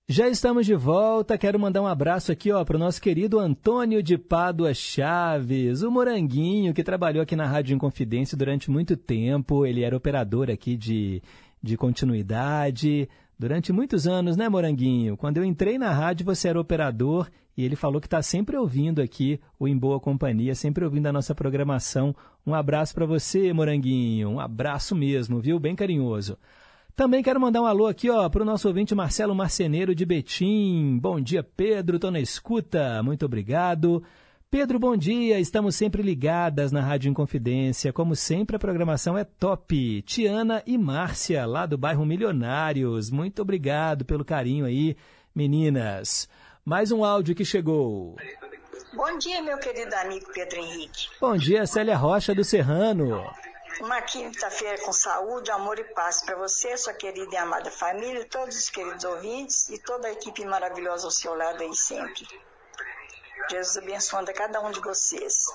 [0.09, 1.38] Já estamos de volta.
[1.38, 5.91] Quero mandar um abraço aqui, ó, para o nosso querido Antônio de Pádua Chaves, o
[5.91, 9.65] Moranguinho, que trabalhou aqui na Rádio Inconfidência durante muito tempo.
[9.65, 11.21] Ele era operador aqui de,
[11.61, 15.17] de continuidade durante muitos anos, né, Moranguinho?
[15.17, 19.01] Quando eu entrei na rádio, você era operador e ele falou que está sempre ouvindo
[19.01, 22.15] aqui o Em Boa Companhia, sempre ouvindo a nossa programação.
[22.45, 24.29] Um abraço para você, Moranguinho.
[24.29, 25.59] Um abraço mesmo, viu?
[25.59, 26.38] Bem carinhoso.
[26.97, 30.97] Também quero mandar um alô aqui ó, para o nosso ouvinte Marcelo Marceneiro de Betim.
[30.99, 33.03] Bom dia, Pedro, estou na escuta.
[33.03, 34.03] Muito obrigado.
[34.49, 35.39] Pedro, bom dia.
[35.39, 37.93] Estamos sempre ligadas na Rádio Inconfidência.
[37.93, 40.01] Como sempre, a programação é top.
[40.07, 43.11] Tiana e Márcia, lá do bairro Milionários.
[43.11, 44.97] Muito obrigado pelo carinho aí,
[45.35, 46.27] meninas.
[46.65, 48.15] Mais um áudio que chegou.
[48.95, 51.09] Bom dia, meu querido amigo Pedro Henrique.
[51.21, 53.23] Bom dia, Célia Rocha do Serrano.
[53.79, 58.57] Uma quinta-feira com saúde, amor e paz para você, sua querida e amada família, todos
[58.57, 62.27] os queridos ouvintes e toda a equipe maravilhosa ao seu lado aí sempre.
[63.49, 65.45] Jesus abençoando a cada um de vocês.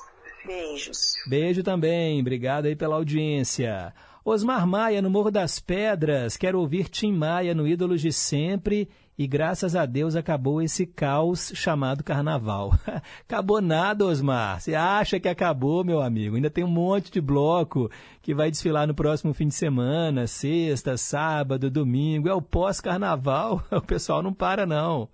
[0.44, 1.14] Beijos.
[1.26, 3.92] Beijo também, obrigado aí pela audiência.
[4.24, 8.88] Osmar Maia, no Morro das Pedras, quero ouvir Tim Maia no Ídolos de Sempre
[9.22, 12.76] e graças a Deus acabou esse caos chamado Carnaval.
[13.22, 14.60] acabou nada, Osmar.
[14.60, 16.34] Você acha que acabou, meu amigo?
[16.34, 17.88] Ainda tem um monte de bloco
[18.20, 22.28] que vai desfilar no próximo fim de semana, sexta, sábado, domingo.
[22.28, 23.62] É o pós-carnaval.
[23.70, 25.08] O pessoal não para, não.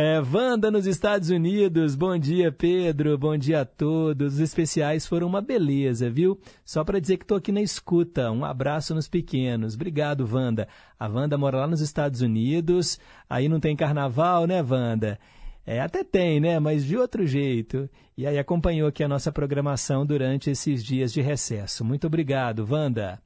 [0.00, 4.34] É, Wanda nos Estados Unidos, bom dia Pedro, bom dia a todos.
[4.34, 6.38] Os especiais foram uma beleza, viu?
[6.64, 8.30] Só para dizer que estou aqui na escuta.
[8.30, 9.74] Um abraço nos pequenos.
[9.74, 10.68] Obrigado, Wanda.
[11.00, 15.18] A Wanda mora lá nos Estados Unidos, aí não tem carnaval, né, Wanda?
[15.66, 16.60] É, até tem, né?
[16.60, 17.90] Mas de outro jeito.
[18.16, 21.84] E aí acompanhou aqui a nossa programação durante esses dias de recesso.
[21.84, 23.20] Muito obrigado, Wanda.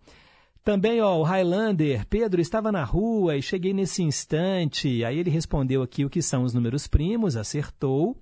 [0.65, 5.05] Também, ó, o Highlander, Pedro, estava na rua e cheguei nesse instante.
[5.05, 8.17] Aí ele respondeu aqui o que são os números primos, acertou.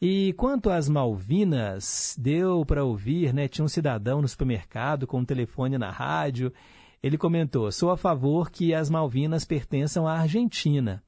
[0.00, 3.48] E quanto às Malvinas, deu para ouvir, né?
[3.48, 6.52] Tinha um cidadão no supermercado com um telefone na rádio.
[7.02, 11.02] Ele comentou: sou a favor que as Malvinas pertençam à Argentina.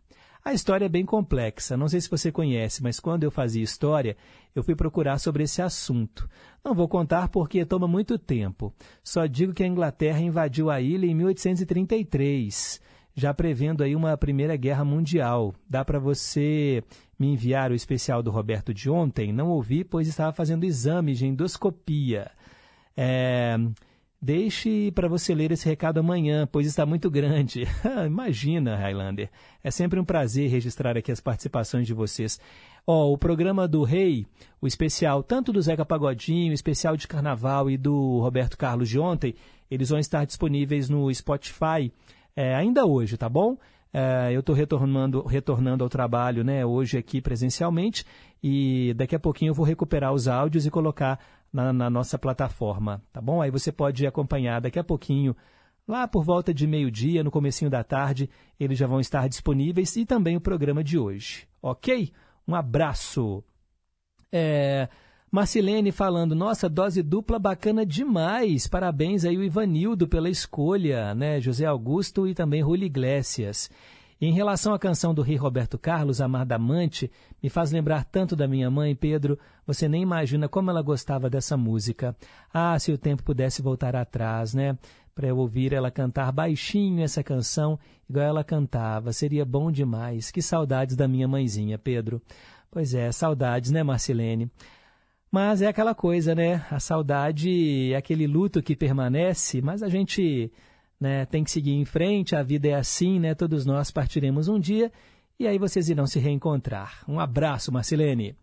[0.45, 4.17] A história é bem complexa, não sei se você conhece, mas quando eu fazia história,
[4.53, 6.29] eu fui procurar sobre esse assunto.
[6.65, 8.75] Não vou contar porque toma muito tempo.
[9.05, 12.81] Só digo que a Inglaterra invadiu a ilha em 1833,
[13.15, 15.55] já prevendo aí uma Primeira Guerra Mundial.
[15.71, 16.83] Dá para você
[17.17, 19.33] me enviar o especial do Roberto de ontem?
[19.33, 22.33] Não ouvi, pois estava fazendo exame de endoscopia.
[22.97, 23.57] É...
[24.25, 27.67] Deixe para você ler esse recado amanhã, pois está muito grande.
[28.07, 29.29] Imagina, Highlander.
[29.65, 32.39] É sempre um prazer registrar aqui as participações de vocês.
[32.87, 34.25] Ó, oh, o programa do Rei,
[34.61, 38.97] o especial tanto do Zeca Pagodinho, o especial de Carnaval e do Roberto Carlos de
[38.97, 39.35] ontem,
[39.69, 41.93] eles vão estar disponíveis no Spotify
[42.37, 43.59] é, ainda hoje, tá bom?
[43.93, 48.07] É, eu estou retornando, retornando ao trabalho né, hoje aqui presencialmente
[48.43, 51.19] e daqui a pouquinho eu vou recuperar os áudios e colocar
[51.53, 53.43] na, na nossa plataforma, tá bom?
[53.43, 55.37] Aí você pode acompanhar daqui a pouquinho,
[55.87, 60.07] lá por volta de meio-dia, no comecinho da tarde, eles já vão estar disponíveis e
[60.07, 62.11] também o programa de hoje, ok?
[62.49, 63.45] Um abraço.
[64.33, 64.89] É,
[65.31, 68.67] Marcilene falando, nossa, dose dupla bacana demais.
[68.67, 71.41] Parabéns aí o Ivanildo pela escolha, né?
[71.41, 73.71] José Augusto e também Rui Iglesias.
[74.25, 77.11] Em relação à canção do rei Roberto Carlos, Amar Damante,
[77.43, 79.37] me faz lembrar tanto da minha mãe, Pedro.
[79.67, 82.17] Você nem imagina como ela gostava dessa música.
[82.55, 84.79] Ah, se o tempo pudesse voltar atrás, né?
[85.13, 87.77] Para eu ouvir ela cantar baixinho essa canção,
[88.09, 89.13] igual ela cantava.
[89.13, 90.31] Seria bom demais.
[90.31, 92.23] Que saudades da minha mãezinha, Pedro.
[92.71, 94.49] Pois é, saudades, né, Marcilene?
[95.33, 96.65] Mas é aquela coisa, né?
[96.71, 100.53] A saudade é aquele luto que permanece, mas a gente
[101.03, 103.35] né, tem que seguir em frente, a vida é assim, né?
[103.35, 104.93] Todos nós partiremos um dia
[105.39, 107.03] e aí vocês irão se reencontrar.
[107.09, 108.37] Um abraço, Marcelene.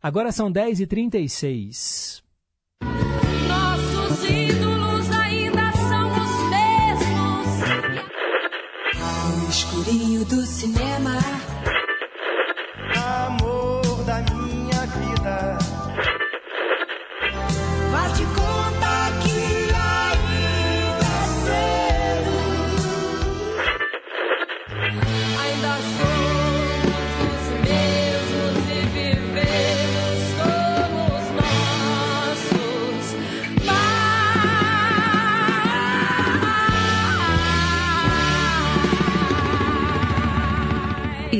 [0.00, 2.22] Agora são 10h36.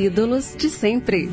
[0.05, 1.27] Ídolos de sempre.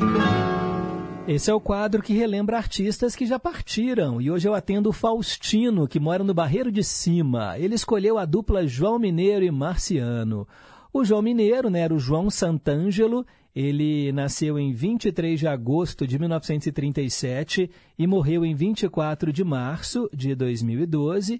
[1.27, 4.19] Esse é o quadro que relembra artistas que já partiram.
[4.19, 7.55] E hoje eu atendo o Faustino, que mora no Barreiro de Cima.
[7.59, 10.47] Ele escolheu a dupla João Mineiro e Marciano.
[10.91, 13.23] O João Mineiro né, era o João Santângelo.
[13.55, 20.33] Ele nasceu em 23 de agosto de 1937 e morreu em 24 de março de
[20.33, 21.39] 2012.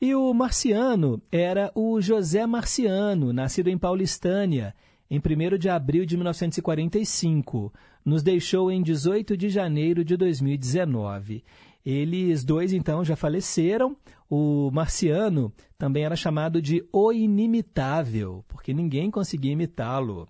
[0.00, 4.74] E o Marciano era o José Marciano, nascido em Paulistânia,
[5.10, 7.72] em 1 de abril de 1945.
[8.04, 11.44] Nos deixou em 18 de janeiro de 2019.
[11.84, 13.96] Eles dois, então, já faleceram.
[14.28, 20.26] O Marciano também era chamado de O Inimitável, porque ninguém conseguia imitá-lo.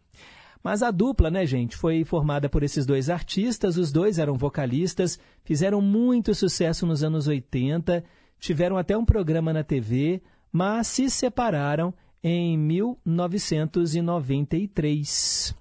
[0.63, 5.19] Mas a dupla, né, gente, foi formada por esses dois artistas, os dois eram vocalistas,
[5.45, 8.03] fizeram muito sucesso nos anos 80,
[8.39, 11.93] tiveram até um programa na TV, mas se separaram
[12.27, 15.55] em 1993.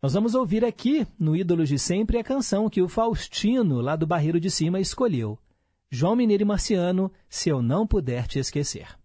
[0.00, 4.06] Nós vamos ouvir aqui, no Ídolos de Sempre, a canção que o Faustino, lá do
[4.06, 5.36] Barreiro de Cima, escolheu.
[5.90, 8.96] João Mineiro e Marciano, Se Eu Não Puder Te Esquecer.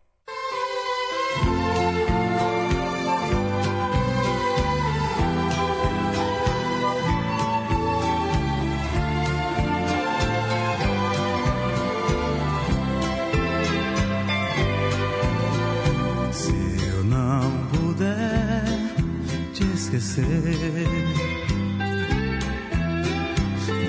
[20.14, 20.88] Esquecer,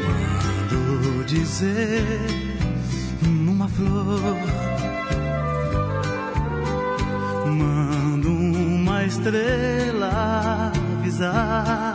[0.07, 2.05] mando dizer
[3.23, 4.39] numa flor,
[7.47, 11.95] mando uma estrela avisar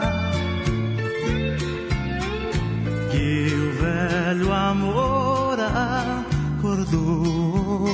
[3.12, 5.58] que o velho amor
[6.60, 7.88] acordou.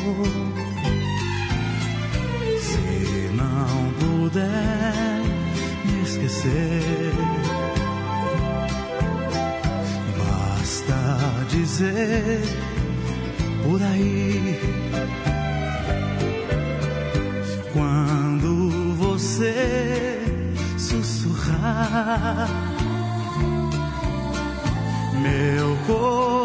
[2.60, 5.15] Se não puder
[6.16, 7.14] esquecer,
[10.18, 12.42] basta dizer
[13.64, 14.60] por aí.
[17.74, 20.22] Quando você
[20.78, 22.48] sussurrar,
[25.22, 26.45] meu coração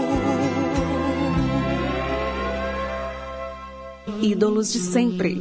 [4.21, 5.35] Ídolos de sempre.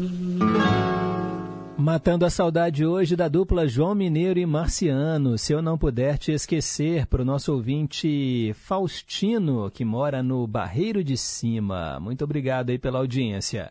[1.76, 5.36] Matando a saudade hoje da dupla João Mineiro e Marciano.
[5.36, 11.04] Se eu não puder te esquecer, para o nosso ouvinte Faustino, que mora no Barreiro
[11.04, 12.00] de Cima.
[12.00, 13.70] Muito obrigado aí pela audiência.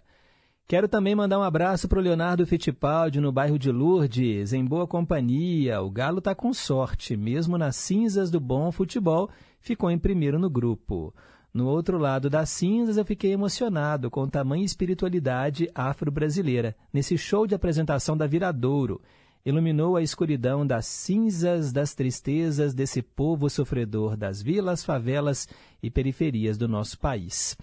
[0.68, 4.86] Quero também mandar um abraço para o Leonardo Fittipaldi, no bairro de Lourdes, em boa
[4.86, 5.82] companhia.
[5.82, 9.28] O Galo está com sorte, mesmo nas cinzas do bom futebol,
[9.60, 11.12] ficou em primeiro no grupo.
[11.52, 17.56] No outro lado das cinzas, eu fiquei emocionado com tamanha espiritualidade afro-brasileira, nesse show de
[17.56, 19.02] apresentação da Viradouro.
[19.44, 25.48] Iluminou a escuridão das cinzas, das tristezas desse povo sofredor das vilas, favelas
[25.82, 27.58] e periferias do nosso país.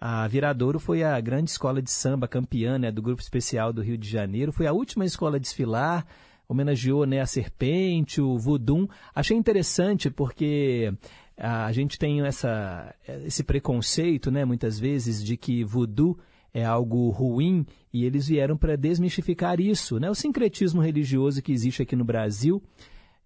[0.00, 3.98] A Viradouro foi a grande escola de samba campeã né, do Grupo Especial do Rio
[3.98, 4.50] de Janeiro.
[4.50, 6.06] Foi a última escola a desfilar,
[6.48, 8.88] homenageou né, a Serpente, o Vudum.
[9.14, 10.92] Achei interessante porque
[11.40, 12.94] a gente tem essa,
[13.24, 16.18] esse preconceito, né, muitas vezes, de que voodoo
[16.52, 21.82] é algo ruim e eles vieram para desmistificar isso, né, o sincretismo religioso que existe
[21.82, 22.62] aqui no Brasil.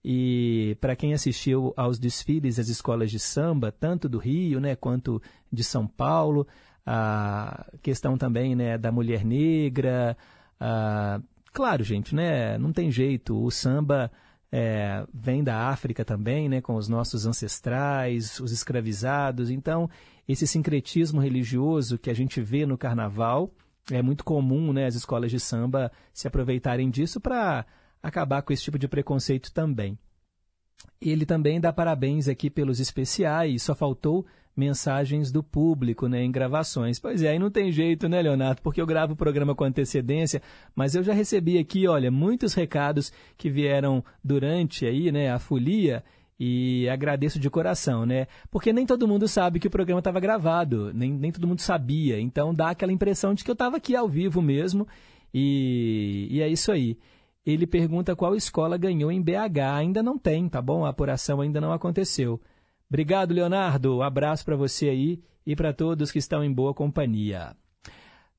[0.05, 5.21] E para quem assistiu aos desfiles das escolas de samba, tanto do Rio né, quanto
[5.51, 6.47] de São Paulo,
[6.87, 10.17] a questão também né, da mulher negra.
[10.61, 11.21] A...
[11.53, 14.11] Claro, gente, né, não tem jeito, o samba
[14.57, 19.51] é, vem da África também, né, com os nossos ancestrais, os escravizados.
[19.51, 19.91] Então,
[20.29, 23.51] esse sincretismo religioso que a gente vê no carnaval
[23.91, 27.67] é muito comum, né, as escolas de samba se aproveitarem disso para
[28.01, 29.99] acabar com esse tipo de preconceito também.
[31.01, 34.25] Ele também dá parabéns aqui pelos especiais, só faltou
[34.57, 36.99] mensagens do público né, em gravações.
[36.99, 38.63] Pois é, aí não tem jeito, né, Leonardo?
[38.63, 40.41] Porque eu gravo o programa com antecedência,
[40.75, 46.05] mas eu já recebi aqui, olha, muitos recados que vieram durante aí, né, a folia
[46.39, 48.27] e agradeço de coração, né?
[48.51, 52.21] Porque nem todo mundo sabe que o programa estava gravado, nem, nem todo mundo sabia.
[52.21, 54.87] Então dá aquela impressão de que eu estava aqui ao vivo mesmo.
[55.33, 56.99] E, e é isso aí.
[57.47, 59.61] Ele pergunta qual escola ganhou em BH.
[59.75, 60.85] Ainda não tem, tá bom?
[60.85, 62.41] A apuração ainda não aconteceu.
[62.95, 63.97] Obrigado, Leonardo.
[63.97, 67.57] Um abraço para você aí e para todos que estão em boa companhia.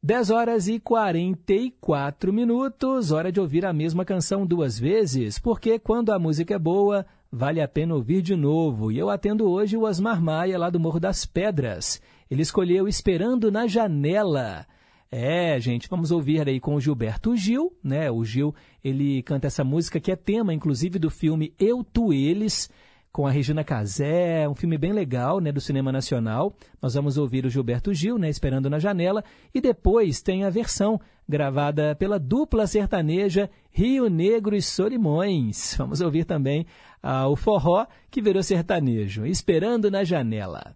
[0.02, 6.14] 10 horas e 44 minutos, hora de ouvir a mesma canção duas vezes, porque quando
[6.14, 8.94] a música é boa, vale a pena ouvir de novo.
[8.94, 12.02] E eu atendo hoje o Osmar Maia, lá do Morro das Pedras.
[12.32, 14.66] Ele escolheu Esperando na Janela.
[15.12, 18.10] É, gente, vamos ouvir aí com o Gilberto Gil, né?
[18.10, 22.70] O Gil, ele canta essa música que é tema, inclusive, do filme Eu, Tu, Eles,
[23.16, 26.54] com a Regina Casé, um filme bem legal, né, do cinema nacional.
[26.82, 29.24] Nós vamos ouvir o Gilberto Gil, né, Esperando na Janela,
[29.54, 35.76] e depois tem a versão gravada pela dupla sertaneja Rio Negro e Solimões.
[35.80, 36.66] Vamos ouvir também
[37.02, 40.76] ah, o forró que virou sertanejo, Esperando na Janela.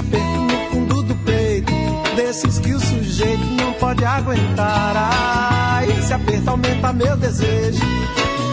[0.00, 1.72] Aperto no fundo do peito,
[2.16, 4.94] desses que o sujeito não pode aguentar.
[4.96, 7.84] Ah, esse aperto aumenta meu desejo.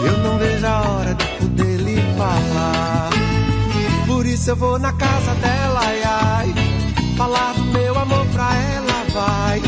[0.04, 3.10] Eu não vejo a hora de poder lhe falar.
[4.06, 6.54] Por isso eu vou na casa dela, ai, ai.
[7.16, 9.62] Falar do meu amor pra ela, vai.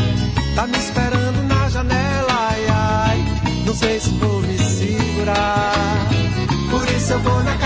[0.54, 3.24] Tá me esperando na janela, ai, ai.
[3.64, 6.08] Não sei se vou me segurar.
[6.70, 7.59] Por isso eu vou na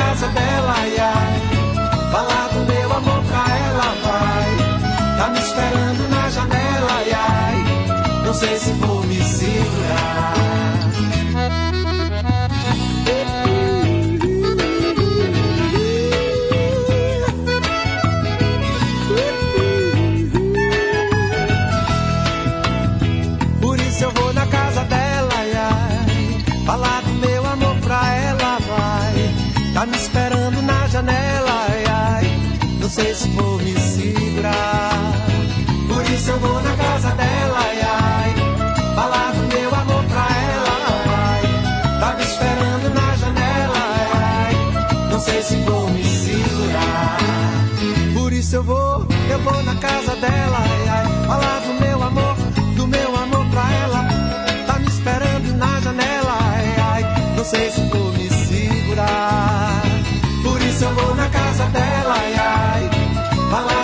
[5.54, 8.24] esperando na janela, ai, ai.
[8.26, 10.43] Não sei se vou me segurar.
[57.54, 59.82] Sei se vou me segurar.
[60.42, 62.90] Por isso eu vou na casa dela, ai, ai.
[63.50, 63.83] Falar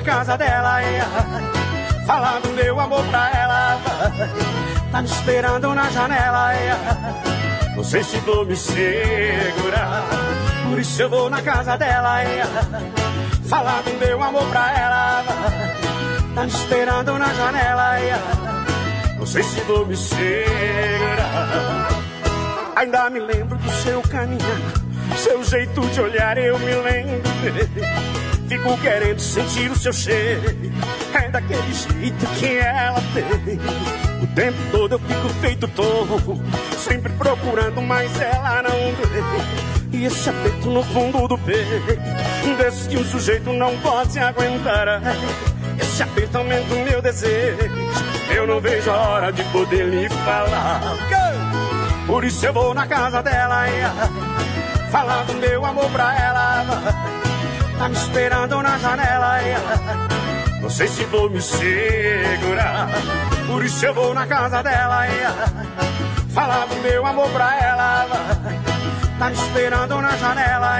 [0.00, 1.02] Na casa dela, é,
[2.06, 3.78] falar do meu amor pra ela.
[4.90, 10.04] Tá me esperando na janela, é, não sei se vou me segurar.
[10.68, 12.42] Por isso eu vou na casa dela, é,
[13.46, 15.24] falar do meu amor pra ela.
[16.34, 17.92] Tá me esperando na janela,
[19.18, 21.88] Não sei se vou me segurar.
[22.74, 24.60] Ainda me lembro do seu caminhar,
[25.16, 28.09] seu jeito de olhar, eu me lembro.
[28.50, 30.42] Fico querendo sentir o seu cheiro,
[31.14, 33.60] é daquele jeito que ela tem.
[34.20, 36.20] O tempo todo eu fico feito tolo,
[36.76, 39.96] sempre procurando, mas ela não vê.
[39.96, 45.00] E esse aperto no fundo do peito, desse que um sujeito não pode aguentar.
[45.80, 47.56] Esse aperto aumenta o meu desejo,
[48.34, 50.80] eu não vejo a hora de poder lhe falar.
[52.04, 53.64] Por isso eu vou na casa dela,
[54.90, 56.99] falar do meu amor pra ela.
[57.80, 59.38] Tá me esperando na janela,
[60.60, 62.90] não sei se vou me segurar.
[63.46, 65.06] Por isso eu vou na casa dela,
[66.28, 68.06] falar do meu amor pra ela.
[69.18, 70.78] Tá me esperando na janela,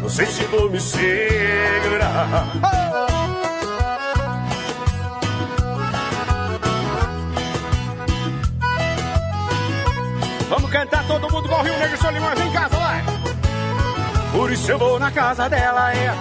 [0.00, 2.26] não sei se vou me segurar.
[10.48, 12.77] Vamos cantar todo mundo com o Rio Negro Solimões em casa!
[14.38, 16.14] Por isso eu vou na casa dela, é,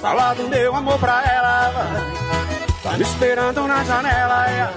[0.00, 1.70] falar do meu amor pra ela.
[2.82, 4.70] Tá me esperando na janela, é,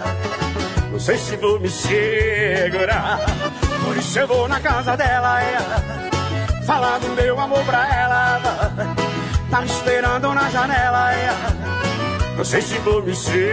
[0.91, 3.21] não sei se vou me segurar.
[3.85, 5.57] Por isso eu vou na casa dela, é,
[6.65, 8.41] falar do meu amor pra ela.
[9.49, 11.29] Tá me esperando na janela, é,
[12.35, 13.43] não sei se vou me segurar.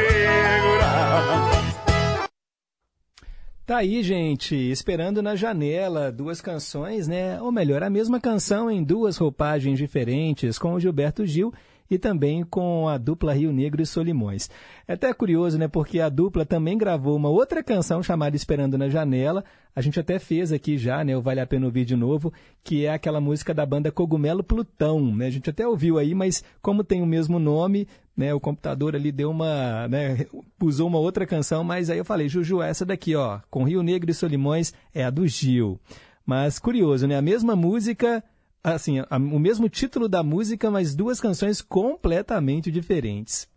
[3.70, 7.40] Tá aí, gente, esperando na janela, duas canções, né?
[7.40, 11.54] Ou melhor, a mesma canção em duas roupagens diferentes, com o Gilberto Gil
[11.88, 14.50] e também com a dupla Rio Negro e Solimões.
[14.88, 15.68] É até curioso, né?
[15.68, 19.44] Porque a dupla também gravou uma outra canção chamada Esperando na Janela.
[19.74, 21.16] A gente até fez aqui já, né?
[21.16, 22.32] O Vale a Pena Ouvir de Novo,
[22.64, 25.26] que é aquela música da banda Cogumelo Plutão, né?
[25.26, 28.34] A gente até ouviu aí, mas como tem o mesmo nome, né?
[28.34, 30.26] O computador ali deu uma, né?
[30.62, 34.10] Usou uma outra canção, mas aí eu falei, Juju, essa daqui, ó, com Rio Negro
[34.10, 35.80] e Solimões, é a do Gil.
[36.24, 37.16] Mas curioso, né?
[37.16, 38.22] A mesma música,
[38.62, 43.48] assim, a, o mesmo título da música, mas duas canções completamente diferentes.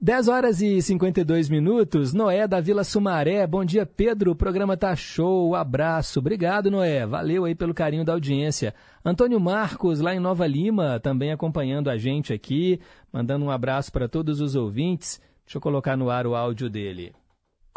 [0.00, 3.44] 10 horas e 52 minutos, Noé da Vila Sumaré.
[3.48, 4.30] Bom dia, Pedro.
[4.30, 5.56] O programa tá show.
[5.56, 6.20] Abraço.
[6.20, 7.04] Obrigado, Noé.
[7.04, 8.72] Valeu aí pelo carinho da audiência.
[9.04, 12.80] Antônio Marcos, lá em Nova Lima, também acompanhando a gente aqui,
[13.12, 15.20] mandando um abraço para todos os ouvintes.
[15.44, 17.12] Deixa eu colocar no ar o áudio dele.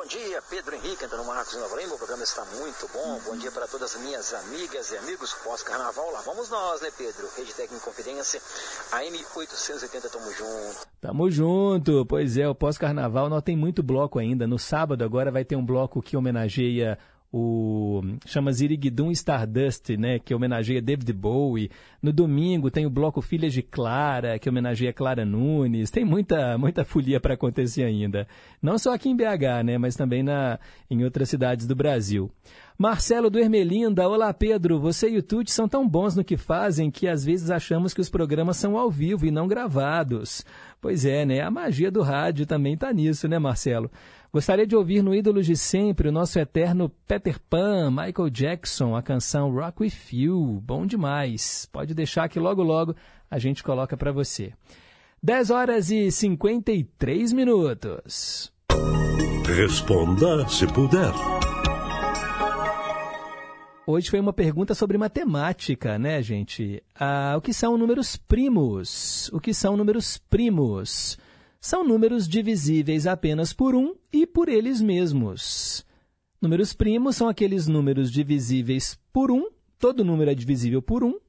[0.01, 1.93] Bom dia, Pedro Henrique, Antônio Marcos Nova Lima.
[1.93, 3.19] O programa está muito bom.
[3.23, 6.11] Bom dia para todas as minhas amigas e amigos pós-carnaval.
[6.11, 7.29] Lá vamos nós, né, Pedro?
[7.37, 8.41] Rede Técnica Confidência,
[8.93, 10.87] AM 880, tamo junto.
[10.99, 12.03] Tamo junto.
[12.07, 14.47] Pois é, o pós-carnaval não tem muito bloco ainda.
[14.47, 16.97] No sábado agora vai ter um bloco que homenageia
[17.33, 21.71] o chama Ziriguidum Stardust, né, que homenageia David Bowie.
[22.01, 25.89] No domingo tem o bloco Filhas de Clara, que homenageia Clara Nunes.
[25.89, 28.27] Tem muita muita folia para acontecer ainda.
[28.61, 30.59] Não só aqui em BH, né, mas também na
[30.89, 32.29] em outras cidades do Brasil.
[32.77, 36.89] Marcelo do Ermelinda, olá Pedro, você e o Tuti são tão bons no que fazem
[36.89, 40.43] que às vezes achamos que os programas são ao vivo e não gravados.
[40.81, 41.41] Pois é, né?
[41.41, 43.91] A magia do rádio também tá nisso, né, Marcelo?
[44.33, 49.01] Gostaria de ouvir no Ídolos de Sempre o nosso eterno Peter Pan, Michael Jackson, a
[49.01, 50.61] canção Rock With You.
[50.63, 51.67] Bom demais.
[51.69, 52.95] Pode deixar que logo logo
[53.29, 54.53] a gente coloca para você.
[55.21, 58.53] 10 horas e 53 minutos.
[59.45, 61.11] Responda se puder.
[63.85, 66.81] Hoje foi uma pergunta sobre matemática, né, gente?
[66.97, 69.29] Ah, o que são números primos?
[69.33, 71.19] O que são números primos?
[71.63, 75.85] São números divisíveis apenas por um e por eles mesmos.
[76.41, 79.47] Números primos são aqueles números divisíveis por um,
[79.77, 81.19] todo número é divisível por um,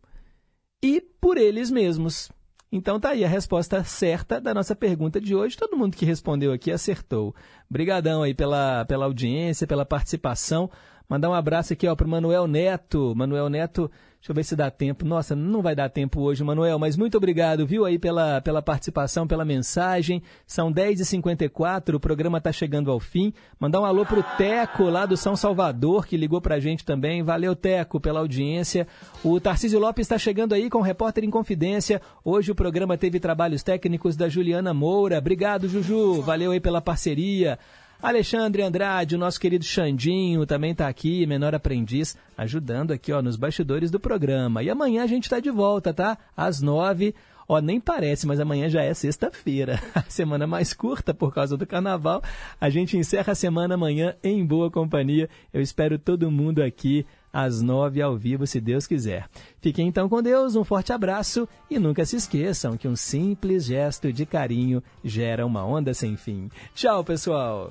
[0.82, 2.30] e por eles mesmos.
[2.72, 5.58] Então tá aí a resposta certa da nossa pergunta de hoje.
[5.58, 7.34] Todo mundo que respondeu aqui acertou.
[7.68, 10.70] Obrigadão aí pela, pela audiência, pela participação.
[11.12, 13.12] Mandar um abraço aqui para o Manuel Neto.
[13.14, 15.04] Manuel Neto, deixa eu ver se dá tempo.
[15.04, 19.26] Nossa, não vai dar tempo hoje, Manuel, mas muito obrigado, viu, aí pela, pela participação,
[19.26, 20.22] pela mensagem.
[20.46, 23.30] São 10h54, o programa está chegando ao fim.
[23.60, 26.82] Mandar um alô para o Teco, lá do São Salvador, que ligou para a gente
[26.82, 27.22] também.
[27.22, 28.88] Valeu, Teco, pela audiência.
[29.22, 32.00] O Tarcísio Lopes está chegando aí com o Repórter em Confidência.
[32.24, 35.18] Hoje o programa teve trabalhos técnicos da Juliana Moura.
[35.18, 36.22] Obrigado, Juju.
[36.22, 37.58] Valeu aí pela parceria.
[38.02, 43.36] Alexandre Andrade, o nosso querido Xandinho, também está aqui, menor aprendiz, ajudando aqui ó, nos
[43.36, 44.60] bastidores do programa.
[44.60, 46.18] E amanhã a gente está de volta, tá?
[46.36, 47.14] Às nove.
[47.52, 49.78] Ó, nem parece, mas amanhã já é sexta-feira.
[49.94, 52.22] A semana mais curta por causa do carnaval.
[52.58, 55.28] A gente encerra a semana amanhã em boa companhia.
[55.52, 59.28] Eu espero todo mundo aqui às nove ao vivo, se Deus quiser.
[59.60, 64.10] Fiquem então com Deus, um forte abraço e nunca se esqueçam que um simples gesto
[64.10, 66.48] de carinho gera uma onda sem fim.
[66.74, 67.70] Tchau, pessoal!